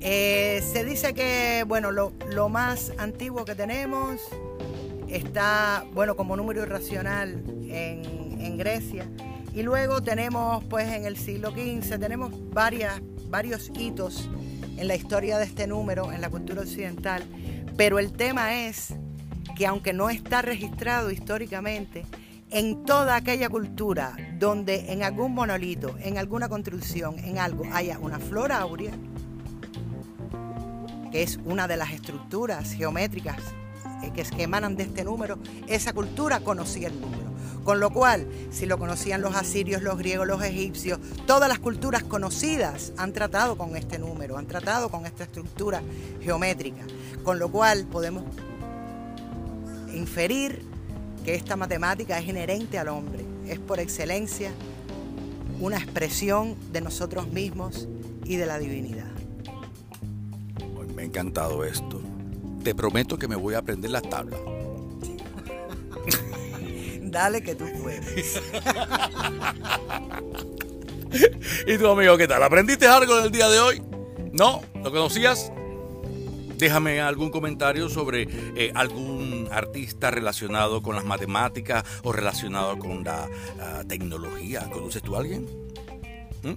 Eh, 0.00 0.62
se 0.62 0.84
dice 0.84 1.14
que, 1.14 1.64
bueno, 1.66 1.90
lo, 1.90 2.12
lo 2.30 2.48
más 2.48 2.92
antiguo 2.98 3.44
que 3.44 3.54
tenemos 3.54 4.20
está, 5.16 5.84
bueno, 5.92 6.16
como 6.16 6.36
número 6.36 6.62
irracional 6.62 7.42
en, 7.68 8.58
Grecia. 8.58 9.08
Y 9.52 9.62
luego 9.62 10.00
tenemos, 10.02 10.62
pues, 10.64 10.88
en 10.88 11.06
el 11.06 11.16
siglo 11.16 11.50
XV, 11.50 11.98
tenemos 11.98 12.32
varias, 12.50 13.00
varios 13.28 13.70
hitos 13.76 14.28
en 14.76 14.86
la 14.86 14.94
historia 14.94 15.38
de 15.38 15.44
este 15.44 15.66
número, 15.66 16.12
en 16.12 16.20
la 16.20 16.30
cultura 16.30 16.62
occidental. 16.62 17.24
Pero 17.76 17.98
el 17.98 18.12
tema 18.12 18.66
es 18.66 18.94
que 19.56 19.66
aunque 19.66 19.92
no 19.92 20.08
está 20.08 20.40
registrado 20.42 21.10
históricamente, 21.10 22.06
en 22.50 22.84
toda 22.84 23.16
aquella 23.16 23.48
cultura 23.48 24.16
donde 24.38 24.92
en 24.92 25.02
algún 25.02 25.34
monolito, 25.34 25.96
en 25.98 26.16
alguna 26.18 26.48
construcción, 26.48 27.18
en 27.18 27.38
algo, 27.38 27.64
haya 27.72 27.98
una 27.98 28.20
flor 28.20 28.52
áurea, 28.52 28.92
que 31.10 31.22
es 31.22 31.40
una 31.44 31.66
de 31.66 31.76
las 31.76 31.90
estructuras 31.92 32.72
geométricas 32.72 33.38
que, 34.12 34.22
que 34.22 34.42
emanan 34.42 34.76
de 34.76 34.84
este 34.84 35.04
número, 35.04 35.38
esa 35.66 35.92
cultura 35.92 36.40
conocía 36.40 36.88
el 36.88 37.00
número. 37.00 37.34
Con 37.64 37.80
lo 37.80 37.90
cual, 37.90 38.28
si 38.50 38.66
lo 38.66 38.78
conocían 38.78 39.22
los 39.22 39.34
asirios, 39.34 39.82
los 39.82 39.96
griegos, 39.96 40.26
los 40.26 40.42
egipcios, 40.42 40.98
todas 41.26 41.48
las 41.48 41.58
culturas 41.58 42.04
conocidas 42.04 42.92
han 42.98 43.14
tratado 43.14 43.56
con 43.56 43.74
este 43.74 43.98
número, 43.98 44.36
han 44.36 44.46
tratado 44.46 44.90
con 44.90 45.06
esta 45.06 45.24
estructura 45.24 45.82
geométrica. 46.20 46.82
Con 47.22 47.38
lo 47.38 47.50
cual 47.50 47.86
podemos 47.86 48.24
inferir 49.94 50.62
que 51.24 51.34
esta 51.34 51.56
matemática 51.56 52.18
es 52.18 52.28
inherente 52.28 52.78
al 52.78 52.88
hombre, 52.88 53.24
es 53.46 53.58
por 53.58 53.80
excelencia 53.80 54.52
una 55.58 55.78
expresión 55.78 56.56
de 56.70 56.82
nosotros 56.82 57.28
mismos 57.28 57.88
y 58.24 58.36
de 58.36 58.44
la 58.44 58.58
divinidad. 58.58 59.10
Me 60.94 61.02
ha 61.02 61.04
encantado 61.06 61.64
esto. 61.64 62.03
Te 62.64 62.74
prometo 62.74 63.18
que 63.18 63.28
me 63.28 63.36
voy 63.36 63.54
a 63.54 63.58
aprender 63.58 63.90
las 63.90 64.02
tablas. 64.08 64.40
Dale 67.02 67.42
que 67.42 67.54
tú 67.54 67.66
puedes. 67.82 68.40
¿Y 71.66 71.76
tu 71.76 71.86
amigo 71.86 72.16
qué 72.16 72.26
tal? 72.26 72.42
¿Aprendiste 72.42 72.86
algo 72.86 73.18
en 73.18 73.24
el 73.24 73.30
día 73.30 73.50
de 73.50 73.60
hoy? 73.60 73.82
¿No? 74.32 74.62
¿Lo 74.82 74.90
conocías? 74.90 75.52
Déjame 76.56 77.02
algún 77.02 77.30
comentario 77.30 77.90
sobre 77.90 78.26
eh, 78.56 78.72
algún 78.74 79.46
artista 79.52 80.10
relacionado 80.10 80.80
con 80.82 80.96
las 80.96 81.04
matemáticas 81.04 81.84
o 82.02 82.12
relacionado 82.12 82.78
con 82.78 83.04
la 83.04 83.28
tecnología. 83.86 84.70
¿Conoces 84.72 85.02
tú 85.02 85.16
a 85.16 85.18
alguien? 85.18 85.46
¿Mm? 86.42 86.54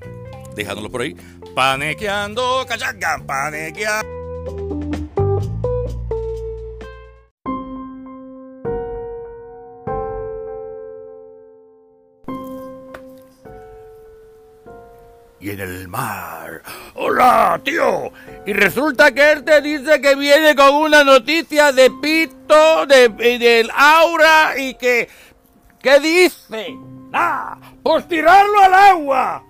Déjanoslo 0.56 0.90
por 0.90 1.02
ahí. 1.02 1.18
Panequeando, 1.54 2.66
cachaca, 2.66 3.22
panequeando. 3.26 4.17
Mar. 15.88 16.62
¡Hola, 16.96 17.60
tío! 17.64 18.12
Y 18.46 18.54
resulta 18.54 19.12
que 19.12 19.32
él 19.32 19.44
te 19.44 19.62
dice 19.62 20.00
que 20.02 20.16
viene 20.16 20.56
con 20.56 20.76
una 20.76 21.04
noticia 21.04 21.72
de 21.72 21.92
Pito, 22.02 22.86
de, 22.86 23.10
del 23.10 23.70
Aura 23.76 24.58
y 24.58 24.74
que... 24.76 25.10
¿Qué 25.82 26.00
dice? 26.00 26.76
¡Ah! 27.14 27.58
¡Pues 27.84 28.08
tirarlo 28.08 28.60
al 28.60 28.74
agua! 28.74 29.44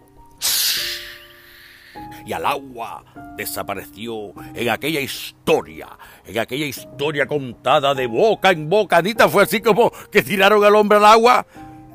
Y 2.25 2.33
al 2.33 2.45
agua 2.45 3.05
desapareció 3.37 4.33
en 4.53 4.69
aquella 4.69 4.99
historia, 4.99 5.87
en 6.25 6.39
aquella 6.39 6.65
historia 6.65 7.25
contada 7.25 7.93
de 7.93 8.07
boca 8.07 8.51
en 8.51 8.69
boca. 8.69 8.97
Anita, 8.97 9.29
fue 9.29 9.43
así 9.43 9.61
como 9.61 9.91
que 10.11 10.21
tiraron 10.23 10.63
al 10.65 10.75
hombre 10.75 10.97
al 10.97 11.05
agua. 11.05 11.45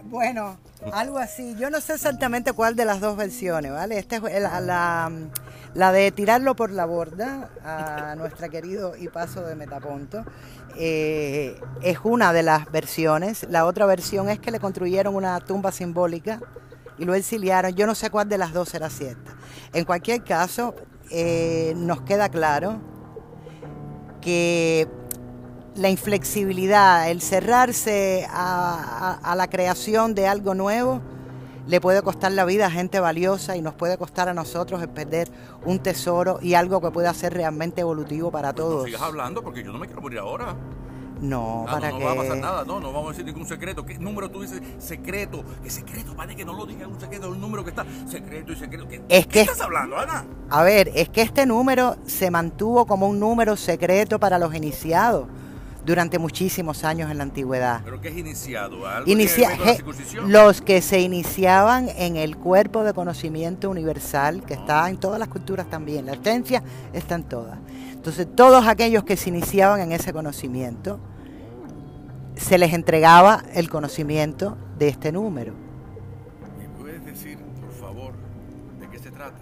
Bueno, 0.05 0.59
algo 0.93 1.19
así. 1.19 1.55
Yo 1.59 1.71
no 1.71 1.81
sé 1.81 1.95
exactamente 1.95 2.53
cuál 2.53 2.77
de 2.77 2.85
las 2.85 3.01
dos 3.01 3.17
versiones, 3.17 3.73
¿vale? 3.73 3.99
Esta 3.99 4.17
es 4.17 4.43
la, 4.43 5.11
la, 5.75 5.93
de 5.93 6.11
tirarlo 6.11 6.57
por 6.57 6.71
la 6.71 6.87
borda 6.87 7.51
a 7.65 8.15
nuestro 8.17 8.49
querido 8.51 8.97
y 8.97 9.09
paso 9.09 9.43
de 9.43 9.55
Metaponto. 9.55 10.25
Eh, 10.77 11.61
es 11.83 11.99
una 12.03 12.33
de 12.33 12.43
las 12.43 12.71
versiones. 12.71 13.47
La 13.49 13.67
otra 13.67 13.87
versión 13.87 14.29
es 14.29 14.39
que 14.39 14.51
le 14.51 14.59
construyeron 14.61 15.15
una 15.15 15.39
tumba 15.41 15.71
simbólica 15.73 16.41
y 16.99 17.05
lo 17.05 17.15
exiliaron. 17.15 17.75
Yo 17.75 17.87
no 17.87 17.95
sé 17.95 18.11
cuál 18.11 18.29
de 18.29 18.39
las 18.39 18.53
dos 18.53 18.75
era 18.75 18.91
cierta. 18.91 19.33
En 19.73 19.85
cualquier 19.85 20.25
caso, 20.25 20.75
eh, 21.11 21.75
nos 21.77 22.03
queda 22.03 22.29
claro 22.29 22.81
que 24.21 24.89
la 25.75 25.89
inflexibilidad, 25.89 27.11
el 27.11 27.21
cerrarse 27.23 28.27
a, 28.31 29.19
a- 29.23 29.33
a 29.33 29.35
la 29.37 29.49
creación 29.49 30.15
de 30.15 30.27
algo 30.27 30.55
nuevo, 30.55 31.01
le 31.67 31.81
puede 31.81 32.03
costar 32.03 32.33
la 32.33 32.45
vida 32.45 32.67
a 32.67 32.71
gente 32.71 32.99
valiosa 33.01 33.57
y 33.57 33.63
nos 33.63 33.75
puede 33.75 33.97
costar 33.97 34.29
a 34.29 34.35
nosotros 34.35 34.83
el 34.83 34.89
perder 34.89 35.31
un 35.65 35.79
tesoro 35.79 36.39
y 36.43 36.55
algo 36.55 36.81
que 36.81 36.91
pueda 36.91 37.15
ser 37.15 37.35
realmente 37.35 37.81
evolutivo 37.83 38.31
para 38.31 38.53
todos. 38.53 38.81
No 38.81 38.85
sigas 38.87 39.03
hablando 39.03 39.43
porque 39.43 39.63
yo 39.63 39.73
no 39.73 39.79
me 39.79 39.87
quiero 39.87 40.03
morir 40.03 40.19
ahora. 40.19 40.57
No, 41.21 41.65
para 41.71 41.91
no, 41.93 42.01
no 42.01 42.05
va 42.07 42.13
a 42.13 42.17
pasar 42.17 42.37
nada, 42.39 42.65
no, 42.65 42.81
no 42.81 42.93
vamos 42.93 43.07
a 43.07 43.11
decir 43.11 43.25
ningún 43.25 43.47
secreto. 43.47 43.87
¿Qué 43.87 43.97
número 43.97 44.29
tú 44.29 44.43
dices 44.43 44.61
secreto? 44.79 45.45
¿Qué 45.63 45.71
secreto? 45.71 46.17
Vale 46.17 46.35
que 46.35 46.45
no 46.45 46.53
lo 46.53 46.67
digas 46.67 46.89
un 46.89 46.99
secreto, 46.99 47.29
un 47.31 47.41
número 47.41 47.63
que 47.63 47.71
está 47.71 47.87
secreto 48.11 48.53
y 48.53 48.57
secreto. 48.57 48.89
¿Qué, 48.89 49.01
es 49.09 49.27
que, 49.29 49.43
estás 49.43 49.61
hablando, 49.61 49.97
Ana? 49.97 50.25
A 50.51 50.65
ver, 50.65 50.91
es 50.97 51.09
que 51.11 51.23
este 51.23 51.47
número 51.47 51.95
se 52.07 52.33
mantuvo 52.33 52.87
como 52.87 53.07
un 53.09 53.21
número 53.21 53.57
secreto 53.57 54.19
para 54.19 54.37
los 54.41 54.53
iniciados 54.53 55.29
durante 55.85 56.19
muchísimos 56.19 56.85
años 56.85 57.11
en 57.11 57.19
la 57.19 57.25
antigüedad. 57.25 57.81
¿Pero 57.85 58.01
qué 58.01 58.09
es 58.09 58.17
iniciado? 58.17 58.87
¿Algo 58.87 59.13
los 60.27 60.61
que 60.63 60.81
se 60.81 61.01
iniciaban 61.01 61.89
en 61.97 62.17
el 62.17 62.37
cuerpo 62.37 62.85
de 62.85 62.93
conocimiento 62.93 63.71
universal, 63.71 64.45
que 64.45 64.55
está 64.55 64.89
en 64.89 64.99
todas 64.99 65.19
las 65.19 65.29
culturas 65.29 65.69
también, 65.69 66.07
la 66.07 66.13
esencia 66.13 66.63
está 66.93 67.17
en 67.17 67.25
todas. 67.25 67.59
Entonces, 67.93 68.27
todos 68.35 68.67
aquellos 68.67 69.05
que 69.05 69.17
se 69.17 69.31
iniciaban 69.31 69.81
en 69.81 69.93
ese 69.93 70.13
conocimiento, 70.13 71.01
se 72.37 72.59
les 72.59 72.73
entregaba 72.73 73.43
el 73.55 73.69
conocimiento 73.69 74.57
de 74.79 74.89
este 74.89 75.13
número. 75.13 75.55
¿Me 76.59 76.69
puedes 76.81 77.05
decir, 77.05 77.39
por 77.61 77.73
favor, 77.73 78.15
de 78.81 78.89
qué 78.89 78.99
se 78.99 79.11
trata? 79.11 79.39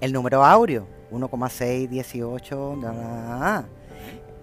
El 0.00 0.12
número 0.12 0.44
áureo, 0.44 0.86
1,618. 1.10 2.76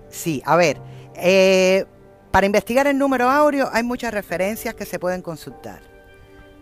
Sí, 0.10 0.42
a 0.46 0.56
ver, 0.56 0.80
eh, 1.16 1.86
para 2.32 2.46
investigar 2.46 2.88
el 2.88 2.98
número 2.98 3.30
áureo 3.30 3.70
hay 3.72 3.84
muchas 3.84 4.14
referencias 4.14 4.76
que 4.76 4.86
se 4.86 5.00
pueden 5.00 5.22
consultar. 5.22 5.82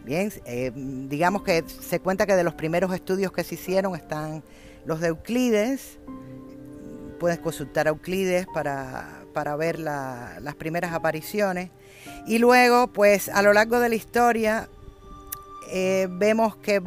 Bien, 0.04 0.32
eh, 0.46 0.72
digamos 0.74 1.44
que 1.44 1.66
se 1.68 2.00
cuenta 2.00 2.25
que 2.25 2.36
de 2.36 2.44
los 2.46 2.54
primeros 2.54 2.94
estudios 2.94 3.34
que 3.34 3.44
se 3.44 3.56
hicieron 3.56 3.94
están 3.94 4.42
los 4.86 5.01
de 5.01 5.10
Euclides. 5.10 6.00
Puedes 7.20 7.39
consultar 7.39 7.88
a 7.88 7.89
Euclides 7.89 8.48
para, 8.54 9.56
ver 9.58 9.80
las 9.80 10.56
primeras 10.56 10.94
apariciones. 10.94 11.72
Y 12.25 12.39
luego, 12.39 12.88
pues 12.88 13.27
a 13.27 13.42
lo 13.42 13.51
largo 13.51 13.80
de 13.82 13.89
la 13.89 13.96
historia, 13.96 14.70
eh, 15.72 16.08
vemos 16.10 16.56
que 16.56 16.82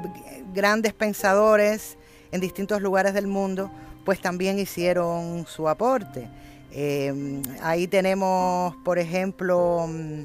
grandes 0.55 0.95
pensadores 0.95 1.99
en 2.33 2.41
distintos 2.41 2.81
lugares 2.81 3.13
del 3.13 3.27
mundo, 3.27 3.71
pues 4.05 4.21
también 4.21 4.59
hicieron 4.59 5.45
su 5.47 5.69
aporte. 5.69 6.29
Eh, 6.73 7.43
ahí 7.63 7.89
tenemos, 7.89 8.75
por 8.85 8.99
ejemplo, 8.99 9.87
mm, 9.89 10.25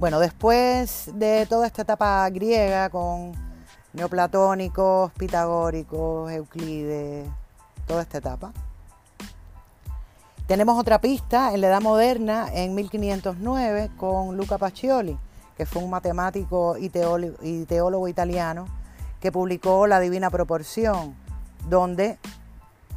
Bueno, 0.00 0.18
después 0.18 1.10
de 1.12 1.44
toda 1.44 1.66
esta 1.66 1.82
etapa 1.82 2.26
griega 2.30 2.88
con 2.88 3.49
neoplatónicos, 3.92 5.12
pitagóricos, 5.12 6.30
Euclides, 6.30 7.28
toda 7.86 8.02
esta 8.02 8.18
etapa. 8.18 8.52
Tenemos 10.46 10.78
otra 10.78 11.00
pista 11.00 11.54
en 11.54 11.60
la 11.60 11.68
Edad 11.68 11.80
Moderna, 11.80 12.48
en 12.52 12.74
1509, 12.74 13.90
con 13.96 14.36
Luca 14.36 14.58
Pacioli, 14.58 15.16
que 15.56 15.64
fue 15.64 15.82
un 15.82 15.90
matemático 15.90 16.76
y 16.76 16.88
teólogo, 16.88 18.08
italiano, 18.08 18.66
que 19.20 19.30
publicó 19.30 19.86
La 19.86 20.00
Divina 20.00 20.28
Proporción, 20.30 21.14
donde 21.68 22.18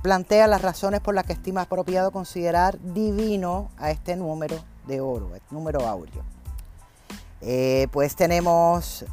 plantea 0.01 0.47
las 0.47 0.61
razones 0.61 0.99
por 0.99 1.13
las 1.13 1.25
que 1.25 1.33
estima 1.33 1.61
apropiado 1.61 2.11
considerar 2.11 2.79
divino 2.81 3.69
a 3.77 3.91
este 3.91 4.15
número 4.15 4.57
de 4.87 5.01
oro, 5.01 5.35
el 5.35 5.41
número 5.51 5.87
áureo. 5.87 6.32
Eh, 7.45 7.87
pues 7.91 8.15
tenemos 8.15 9.03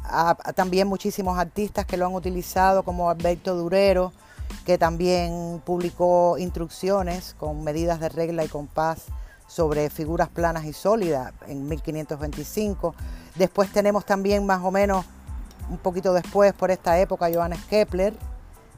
también 0.55 0.87
muchísimos 0.87 1.37
artistas 1.37 1.85
que 1.85 1.97
lo 1.97 2.05
han 2.05 2.15
utilizado, 2.15 2.83
como 2.83 3.09
Alberto 3.09 3.55
Durero, 3.55 4.13
que 4.65 4.77
también 4.77 5.61
publicó 5.65 6.37
instrucciones 6.37 7.35
con 7.37 7.63
medidas 7.63 7.99
de 7.99 8.07
regla 8.07 8.45
y 8.45 8.47
compás 8.47 9.07
sobre 9.47 9.89
figuras 9.89 10.29
planas 10.29 10.63
y 10.63 10.71
sólidas 10.71 11.33
en 11.47 11.67
1525. 11.67 12.95
Después 13.35 13.69
tenemos 13.73 14.05
también 14.05 14.45
más 14.45 14.63
o 14.63 14.71
menos 14.71 15.05
un 15.69 15.77
poquito 15.77 16.13
después, 16.13 16.53
por 16.53 16.71
esta 16.71 16.97
época, 16.99 17.29
Johannes 17.33 17.59
Kepler, 17.69 18.13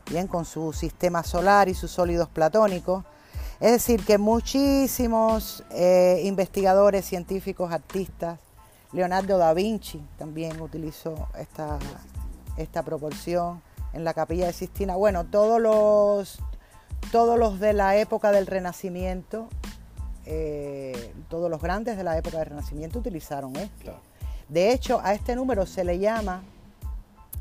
bien, 0.10 0.28
con 0.28 0.46
su 0.46 0.74
sistema 0.74 1.24
solar 1.24 1.70
y 1.70 1.76
sus 1.76 1.92
sólidos 1.92 2.28
platónicos. 2.28 3.04
Es 3.60 3.72
decir, 3.72 4.04
que 4.04 4.18
muchísimos 4.18 5.64
eh, 5.70 6.22
investigadores, 6.24 7.06
científicos, 7.06 7.72
artistas, 7.72 8.40
Leonardo 8.94 9.38
da 9.38 9.54
Vinci 9.54 10.00
también 10.18 10.62
utilizó 10.62 11.28
esta, 11.38 11.80
esta 12.58 12.84
proporción 12.84 13.62
en 13.94 14.04
la 14.04 14.14
capilla 14.14 14.48
de 14.48 14.54
Sistina. 14.54 14.96
Bueno, 14.96 15.26
todos 15.26 15.60
los, 15.60 16.40
todos 17.12 17.40
los 17.40 17.60
de 17.60 17.74
la 17.74 17.98
época 17.98 18.32
del 18.32 18.46
Renacimiento, 18.46 19.48
eh, 20.26 21.14
todos 21.28 21.50
los 21.50 21.62
grandes 21.62 21.98
de 21.98 22.04
la 22.04 22.18
época 22.18 22.38
del 22.38 22.48
Renacimiento 22.48 23.00
utilizaron 23.00 23.56
esto. 23.56 23.94
De 24.48 24.72
hecho, 24.72 25.02
a 25.04 25.14
este 25.14 25.36
número 25.36 25.66
se 25.66 25.84
le 25.84 25.98
llama 25.98 26.44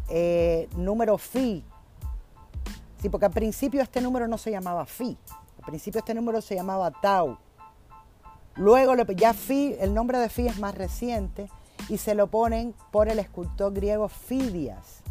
eh, 0.09 0.69
número 0.77 1.19
phi. 1.19 1.65
Sí, 3.01 3.09
porque 3.09 3.27
al 3.27 3.33
principio 3.33 3.83
este 3.83 4.01
número 4.01 4.27
no 4.27 4.39
se 4.39 4.51
llamaba 4.51 4.87
phi. 4.87 5.19
Al 5.59 5.65
principio 5.65 5.99
este 5.99 6.15
número 6.15 6.41
se 6.41 6.55
llamaba 6.55 6.91
tau. 6.91 7.37
Luego 8.57 8.95
ya 9.17 9.33
Fi, 9.33 9.77
el 9.81 9.95
nombre 9.95 10.19
de 10.19 10.29
Fi 10.29 10.47
es 10.47 10.59
más 10.59 10.75
reciente 10.75 11.51
y 11.89 11.99
se 11.99 12.15
lo 12.15 12.27
ponen 12.27 12.75
por 12.91 13.09
el 13.09 13.19
escultor 13.19 13.73
griego 13.73 14.09
Fidias, 14.09 15.03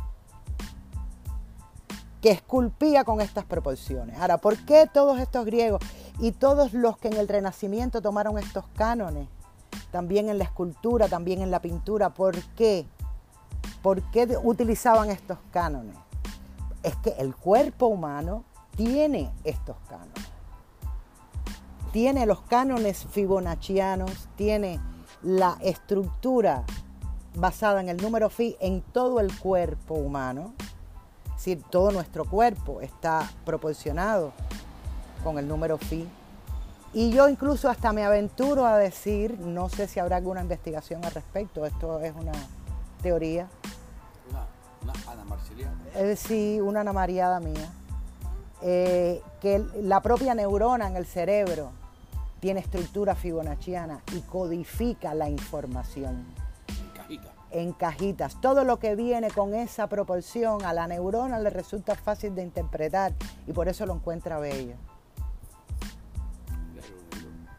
que 2.21 2.31
esculpía 2.31 3.03
con 3.03 3.19
estas 3.19 3.45
proporciones. 3.45 4.19
Ahora, 4.19 4.37
¿por 4.37 4.57
qué 4.65 4.87
todos 4.91 5.19
estos 5.19 5.45
griegos 5.45 5.81
y 6.19 6.33
todos 6.33 6.73
los 6.73 6.97
que 6.97 7.07
en 7.07 7.15
el 7.17 7.27
Renacimiento 7.27 8.01
tomaron 8.01 8.37
estos 8.37 8.65
cánones, 8.75 9.27
también 9.91 10.29
en 10.29 10.37
la 10.37 10.43
escultura, 10.43 11.07
también 11.07 11.41
en 11.41 11.49
la 11.49 11.61
pintura, 11.61 12.11
¿por 12.11 12.39
qué? 12.55 12.85
¿Por 13.81 14.03
qué 14.11 14.37
utilizaban 14.43 15.09
estos 15.09 15.39
cánones? 15.51 15.95
Es 16.83 16.95
que 16.97 17.09
el 17.17 17.35
cuerpo 17.35 17.87
humano 17.87 18.43
tiene 18.75 19.31
estos 19.43 19.75
cánones 19.89 20.30
tiene 21.91 22.25
los 22.25 22.41
cánones 22.41 23.05
fibonaccianos, 23.11 24.29
tiene 24.35 24.79
la 25.21 25.57
estructura 25.61 26.63
basada 27.35 27.81
en 27.81 27.89
el 27.89 27.97
número 27.97 28.29
phi 28.29 28.57
en 28.59 28.81
todo 28.81 29.19
el 29.19 29.37
cuerpo 29.37 29.95
humano. 29.95 30.53
Es 31.25 31.45
decir, 31.45 31.63
todo 31.69 31.91
nuestro 31.91 32.25
cuerpo 32.25 32.81
está 32.81 33.29
proporcionado 33.45 34.31
con 35.23 35.37
el 35.37 35.47
número 35.47 35.77
phi. 35.77 36.07
Y 36.93 37.11
yo 37.11 37.29
incluso 37.29 37.69
hasta 37.69 37.93
me 37.93 38.03
aventuro 38.03 38.65
a 38.65 38.77
decir, 38.77 39.39
no 39.39 39.69
sé 39.69 39.87
si 39.87 39.99
habrá 39.99 40.17
alguna 40.17 40.41
investigación 40.41 41.03
al 41.05 41.11
respecto, 41.11 41.65
esto 41.65 41.99
es 42.01 42.13
una 42.15 42.33
teoría. 43.01 43.47
Una, 44.29 44.93
Ana 45.07 45.23
Marceliana. 45.25 45.77
Eh, 45.95 46.15
sí, 46.15 46.59
una 46.61 46.81
Ana 46.81 46.93
Mariada 46.93 47.39
mía. 47.39 47.69
Eh, 48.61 49.21
que 49.41 49.65
la 49.81 50.01
propia 50.01 50.35
neurona 50.35 50.87
en 50.87 50.95
el 50.95 51.05
cerebro 51.05 51.71
tiene 52.41 52.59
estructura 52.59 53.15
fibonacciana 53.15 54.01
y 54.13 54.19
codifica 54.21 55.13
la 55.13 55.29
información. 55.29 56.25
En 56.67 56.89
cajitas. 56.89 57.31
En 57.51 57.73
cajitas. 57.73 58.41
Todo 58.41 58.63
lo 58.63 58.79
que 58.79 58.95
viene 58.95 59.29
con 59.29 59.53
esa 59.53 59.87
proporción 59.87 60.65
a 60.65 60.73
la 60.73 60.87
neurona 60.87 61.39
le 61.39 61.51
resulta 61.51 61.95
fácil 61.95 62.33
de 62.33 62.41
interpretar 62.41 63.13
y 63.47 63.53
por 63.53 63.69
eso 63.69 63.85
lo 63.85 63.93
encuentra 63.93 64.39
bello. 64.39 64.73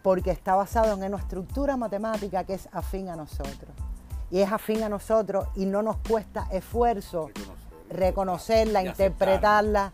Porque 0.02 0.32
está 0.32 0.56
basado 0.56 0.92
en 0.94 1.04
una 1.04 1.22
estructura 1.22 1.76
matemática 1.76 2.42
que 2.42 2.54
es 2.54 2.68
afín 2.72 3.08
a 3.08 3.14
nosotros. 3.14 3.70
Y 4.32 4.40
es 4.40 4.50
afín 4.50 4.82
a 4.82 4.88
nosotros 4.88 5.46
y 5.54 5.64
no 5.64 5.82
nos 5.82 5.98
cuesta 5.98 6.48
esfuerzo 6.50 7.30
reconocerla, 7.88 8.82
interpretarla 8.82 9.92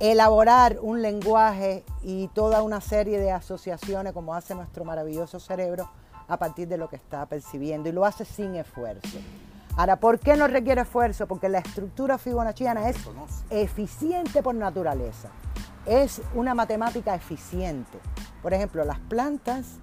elaborar 0.00 0.78
un 0.80 1.02
lenguaje 1.02 1.84
y 2.02 2.28
toda 2.28 2.62
una 2.62 2.80
serie 2.80 3.18
de 3.18 3.32
asociaciones 3.32 4.12
como 4.12 4.34
hace 4.34 4.54
nuestro 4.54 4.84
maravilloso 4.84 5.40
cerebro 5.40 5.88
a 6.28 6.36
partir 6.36 6.68
de 6.68 6.76
lo 6.76 6.88
que 6.88 6.96
está 6.96 7.26
percibiendo 7.26 7.88
y 7.88 7.92
lo 7.92 8.04
hace 8.04 8.24
sin 8.24 8.54
esfuerzo. 8.56 9.18
Ahora, 9.76 9.96
¿por 9.96 10.18
qué 10.18 10.36
no 10.36 10.48
requiere 10.48 10.80
esfuerzo? 10.82 11.26
Porque 11.26 11.48
la 11.48 11.58
estructura 11.58 12.16
fibonacciana 12.16 12.88
es 12.88 12.96
eficiente 13.50 14.42
por 14.42 14.54
naturaleza. 14.54 15.28
Es 15.84 16.22
una 16.34 16.54
matemática 16.54 17.14
eficiente. 17.14 17.98
Por 18.42 18.54
ejemplo, 18.54 18.84
las 18.84 18.98
plantas, 19.00 19.78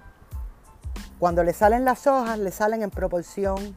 cuando 1.18 1.44
le 1.44 1.52
salen 1.52 1.84
las 1.84 2.06
hojas, 2.06 2.38
le 2.38 2.50
salen 2.50 2.82
en 2.82 2.90
proporción 2.90 3.76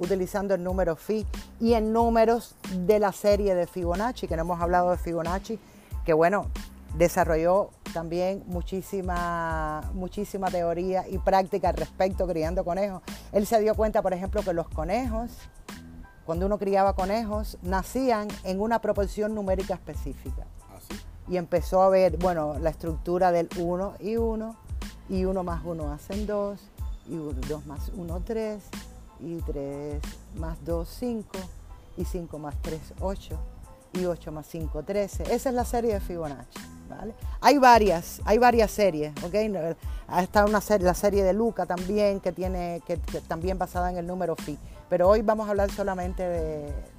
utilizando 0.00 0.54
el 0.54 0.64
número 0.64 0.96
phi 0.96 1.24
y 1.60 1.74
en 1.74 1.92
números 1.92 2.56
de 2.74 2.98
la 2.98 3.12
serie 3.12 3.54
de 3.54 3.66
Fibonacci, 3.66 4.26
que 4.26 4.34
no 4.34 4.42
hemos 4.42 4.60
hablado 4.60 4.90
de 4.90 4.96
Fibonacci, 4.96 5.58
que 6.04 6.12
bueno, 6.12 6.46
desarrolló 6.96 7.70
también 7.92 8.42
muchísima, 8.46 9.90
muchísima 9.94 10.50
teoría 10.50 11.06
y 11.08 11.18
práctica 11.18 11.68
al 11.68 11.76
respecto 11.76 12.26
criando 12.26 12.64
conejos. 12.64 13.02
Él 13.32 13.46
se 13.46 13.60
dio 13.60 13.74
cuenta, 13.74 14.02
por 14.02 14.12
ejemplo, 14.12 14.42
que 14.42 14.52
los 14.52 14.68
conejos, 14.68 15.30
cuando 16.24 16.46
uno 16.46 16.58
criaba 16.58 16.94
conejos, 16.94 17.58
nacían 17.62 18.28
en 18.44 18.60
una 18.60 18.80
proporción 18.80 19.34
numérica 19.34 19.74
específica. 19.74 20.46
Y 21.28 21.36
empezó 21.36 21.82
a 21.82 21.88
ver, 21.88 22.16
bueno, 22.16 22.58
la 22.58 22.70
estructura 22.70 23.30
del 23.30 23.48
1 23.56 23.94
y 24.00 24.16
1, 24.16 24.56
y 25.10 25.24
1 25.24 25.44
más 25.44 25.62
1 25.64 25.92
hacen 25.92 26.26
2, 26.26 26.60
y 27.06 27.16
2 27.16 27.66
más 27.66 27.90
1, 27.96 28.22
3, 28.24 28.62
y 29.22 29.36
3 29.42 30.02
más 30.36 30.58
2, 30.64 30.88
5, 30.88 31.26
y 31.96 32.04
5 32.04 32.38
más 32.38 32.54
3, 32.62 32.80
8, 33.00 33.38
y 33.94 34.04
8 34.04 34.32
más 34.32 34.46
5, 34.46 34.82
13. 34.82 35.34
Esa 35.34 35.48
es 35.48 35.54
la 35.54 35.64
serie 35.64 35.94
de 35.94 36.00
Fibonacci. 36.00 36.60
Hay 37.40 37.58
varias, 37.58 38.20
hay 38.24 38.38
varias 38.38 38.70
series, 38.70 39.12
¿ok? 39.22 39.34
Está 40.18 40.44
una 40.44 40.60
serie, 40.60 40.86
la 40.86 40.94
serie 40.94 41.22
de 41.22 41.32
Luca 41.32 41.66
también, 41.66 42.20
que 42.20 42.32
tiene, 42.32 42.82
que, 42.86 42.96
también 43.28 43.58
basada 43.58 43.90
en 43.90 43.96
el 43.96 44.06
número 44.06 44.34
phi. 44.36 44.58
Pero 44.88 45.08
hoy 45.08 45.22
vamos 45.22 45.46
a 45.46 45.50
hablar 45.50 45.70
solamente 45.70 46.22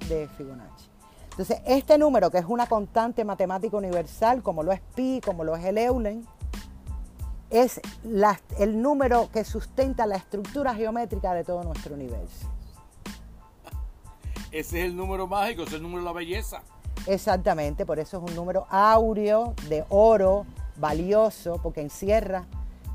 de, 0.08 0.28
Fibonacci. 0.36 0.86
Entonces, 1.30 1.60
este 1.66 1.96
número, 1.98 2.30
que 2.30 2.38
es 2.38 2.44
una 2.46 2.66
constante 2.66 3.24
matemática 3.24 3.76
universal, 3.76 4.42
como 4.42 4.62
lo 4.62 4.72
es 4.72 4.80
pi, 4.94 5.20
como 5.24 5.44
lo 5.44 5.56
es 5.56 5.64
el 5.64 5.78
Eulen, 5.78 6.26
es 7.52 7.80
el 8.58 8.80
número 8.80 9.28
que 9.30 9.44
sustenta 9.44 10.06
la 10.06 10.16
estructura 10.16 10.74
geométrica 10.74 11.34
de 11.34 11.44
todo 11.44 11.62
nuestro 11.62 11.94
universo. 11.94 12.48
Ese 14.50 14.80
es 14.80 14.86
el 14.86 14.96
número 14.96 15.26
mágico, 15.26 15.62
es 15.62 15.72
el 15.72 15.82
número 15.82 16.00
de 16.00 16.06
la 16.06 16.12
belleza. 16.12 16.62
Exactamente, 17.06 17.84
por 17.84 17.98
eso 17.98 18.16
es 18.16 18.30
un 18.30 18.36
número 18.36 18.66
áureo, 18.70 19.54
de 19.68 19.84
oro, 19.90 20.46
valioso, 20.76 21.60
porque 21.62 21.82
encierra 21.82 22.46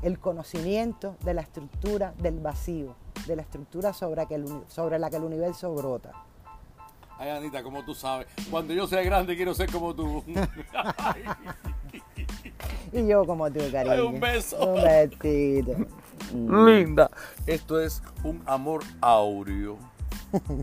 el 0.02 0.18
conocimiento 0.18 1.16
de 1.24 1.34
la 1.34 1.42
estructura 1.42 2.12
del 2.18 2.40
vacío, 2.40 2.94
de 3.26 3.36
la 3.36 3.42
estructura 3.42 3.92
sobre, 3.92 4.26
sobre 4.68 4.98
la 4.98 5.08
que 5.08 5.16
el 5.16 5.24
universo 5.24 5.72
brota. 5.72 6.12
Ay, 7.16 7.30
Anita, 7.30 7.62
como 7.62 7.84
tú 7.84 7.94
sabes, 7.94 8.26
cuando 8.50 8.74
yo 8.74 8.86
sea 8.86 9.02
grande 9.02 9.36
quiero 9.36 9.54
ser 9.54 9.70
como 9.70 9.94
tú. 9.94 10.24
y 12.92 13.06
yo 13.06 13.24
como 13.26 13.50
tú, 13.50 13.60
cariño. 13.70 14.08
un 14.08 14.20
beso. 14.20 14.56
Un 14.58 14.82
besito. 14.82 15.72
Linda. 16.66 17.10
Esto 17.46 17.80
es 17.80 18.02
un 18.24 18.42
amor 18.46 18.82
áureo. 19.00 19.78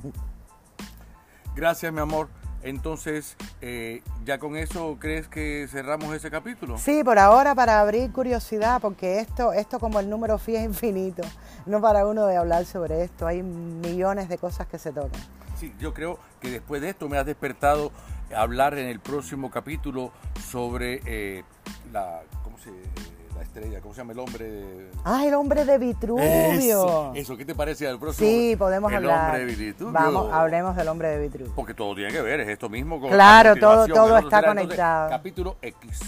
Gracias, 1.55 1.91
mi 1.93 1.99
amor. 1.99 2.27
Entonces, 2.65 3.37
eh, 3.61 4.01
¿ya 4.25 4.39
con 4.39 4.57
eso 4.57 4.97
crees 4.99 5.27
que 5.27 5.67
cerramos 5.69 6.15
ese 6.15 6.31
capítulo? 6.31 6.79
Sí, 6.79 7.03
por 7.03 7.19
ahora 7.19 7.53
para 7.53 7.79
abrir 7.79 8.11
curiosidad, 8.11 8.81
porque 8.81 9.19
esto, 9.19 9.53
esto 9.53 9.79
como 9.79 9.99
el 9.99 10.09
número 10.09 10.39
phi 10.39 10.55
es 10.55 10.65
infinito, 10.65 11.21
no 11.67 11.79
para 11.79 12.07
uno 12.07 12.25
de 12.25 12.37
hablar 12.37 12.65
sobre 12.65 13.03
esto, 13.03 13.27
hay 13.27 13.43
millones 13.43 14.29
de 14.29 14.39
cosas 14.39 14.65
que 14.65 14.79
se 14.79 14.91
tocan. 14.91 15.21
Sí, 15.59 15.75
yo 15.79 15.93
creo 15.93 16.17
que 16.41 16.49
después 16.49 16.81
de 16.81 16.89
esto 16.89 17.07
me 17.07 17.19
has 17.19 17.27
despertado 17.27 17.91
hablar 18.35 18.77
en 18.77 18.87
el 18.87 18.99
próximo 18.99 19.49
capítulo 19.49 20.11
sobre 20.49 21.01
eh, 21.05 21.43
la, 21.91 22.21
¿cómo 22.43 22.57
se 22.57 22.71
la 23.35 23.41
estrella, 23.41 23.81
¿cómo 23.81 23.93
se 23.93 24.01
llama 24.01 24.13
el 24.13 24.19
hombre? 24.19 24.89
Ah, 25.03 25.25
el 25.25 25.33
hombre 25.33 25.65
de 25.65 25.77
Vitruvio. 25.77 27.13
Eso, 27.13 27.35
¿qué 27.35 27.43
te 27.45 27.53
parece 27.53 27.87
al 27.87 27.99
próximo? 27.99 28.27
Sí, 28.27 28.55
podemos 28.55 28.91
el 28.91 28.97
hablar. 28.97 29.35
El 29.35 29.41
hombre 29.41 29.55
de 29.55 29.65
Vitruvio. 29.65 29.93
Vamos, 29.93 30.31
hablemos 30.31 30.75
del 30.75 30.87
hombre 30.87 31.09
de 31.09 31.19
Vitruvio. 31.19 31.53
Porque 31.55 31.73
todo 31.73 31.95
tiene 31.95 32.11
que 32.11 32.21
ver, 32.21 32.39
es 32.39 32.49
esto 32.49 32.69
mismo 32.69 32.99
con 32.99 33.09
Claro, 33.09 33.55
todo, 33.55 33.87
todo 33.87 34.17
está 34.17 34.43
conectado. 34.43 35.09
capítulo 35.09 35.57
X. 35.61 35.99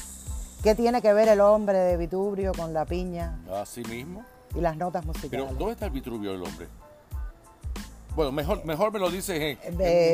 ¿Qué 0.64 0.74
tiene 0.76 1.02
que 1.02 1.14
ver 1.14 1.28
el 1.28 1.42
hombre 1.42 1.78
de 1.78 1.98
Vitruvio 1.98 2.54
con 2.54 2.74
la 2.74 2.86
piña? 2.86 3.40
Así 3.54 3.84
mismo. 3.84 4.26
Y 4.56 4.62
las 4.62 4.76
notas 4.78 5.06
musicales. 5.06 5.46
Pero, 5.48 5.58
¿dónde 5.58 5.74
está 5.74 5.86
el 5.86 5.92
Vitruvio 5.92 6.32
del 6.32 6.44
hombre? 6.44 6.68
Bueno, 8.16 8.32
mejor, 8.32 8.66
mejor 8.66 8.92
me 8.92 9.00
lo 9.00 9.12
dices 9.12 9.60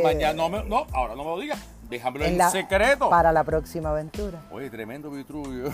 mañana. 0.03 0.33
No, 0.33 0.49
no, 0.49 0.87
ahora 0.91 1.15
no 1.15 1.23
me 1.23 1.29
lo 1.29 1.39
digas. 1.39 1.59
Déjamelo 1.89 2.25
en, 2.25 2.49
secreto. 2.49 3.09
Para 3.09 3.31
la 3.31 3.43
próxima 3.43 3.89
aventura. 3.89 4.41
Oye, 4.51 4.69
tremendo 4.69 5.09
Vitruvio. 5.11 5.73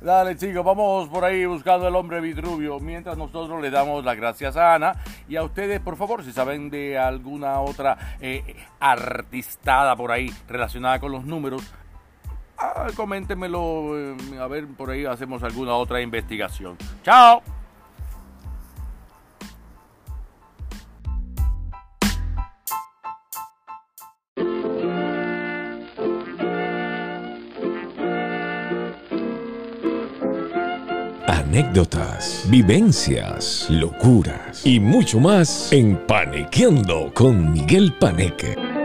Dale, 0.00 0.36
chicos, 0.36 0.64
vamos 0.64 1.08
por 1.08 1.24
ahí 1.24 1.46
buscando 1.46 1.86
el 1.86 1.94
hombre 1.94 2.20
Vitruvio. 2.20 2.80
Mientras 2.80 3.16
nosotros 3.16 3.62
le 3.62 3.70
damos 3.70 4.04
las 4.04 4.16
gracias 4.16 4.56
a 4.56 4.74
Ana 4.74 4.96
y 5.28 5.36
a 5.36 5.44
ustedes, 5.44 5.80
por 5.80 5.96
favor, 5.96 6.24
si 6.24 6.32
saben 6.32 6.70
de 6.70 6.98
alguna 6.98 7.60
otra 7.60 8.16
eh, 8.20 8.56
artistada 8.80 9.94
por 9.94 10.10
ahí 10.10 10.32
relacionada 10.48 10.98
con 10.98 11.12
los 11.12 11.24
números, 11.24 11.62
ah, 12.58 12.88
coméntenmelo. 12.96 13.98
Eh, 13.98 14.16
a 14.40 14.46
ver, 14.48 14.66
por 14.66 14.90
ahí 14.90 15.04
hacemos 15.04 15.42
alguna 15.42 15.74
otra 15.74 16.00
investigación. 16.00 16.76
¡Chao! 17.04 17.42
Anécdotas, 31.52 32.46
vivencias, 32.48 33.66
locuras 33.68 34.64
y 34.64 34.80
mucho 34.80 35.20
más 35.20 35.70
en 35.70 35.98
Panequeando 36.06 37.12
con 37.12 37.52
Miguel 37.52 37.92
Paneque. 38.00 38.81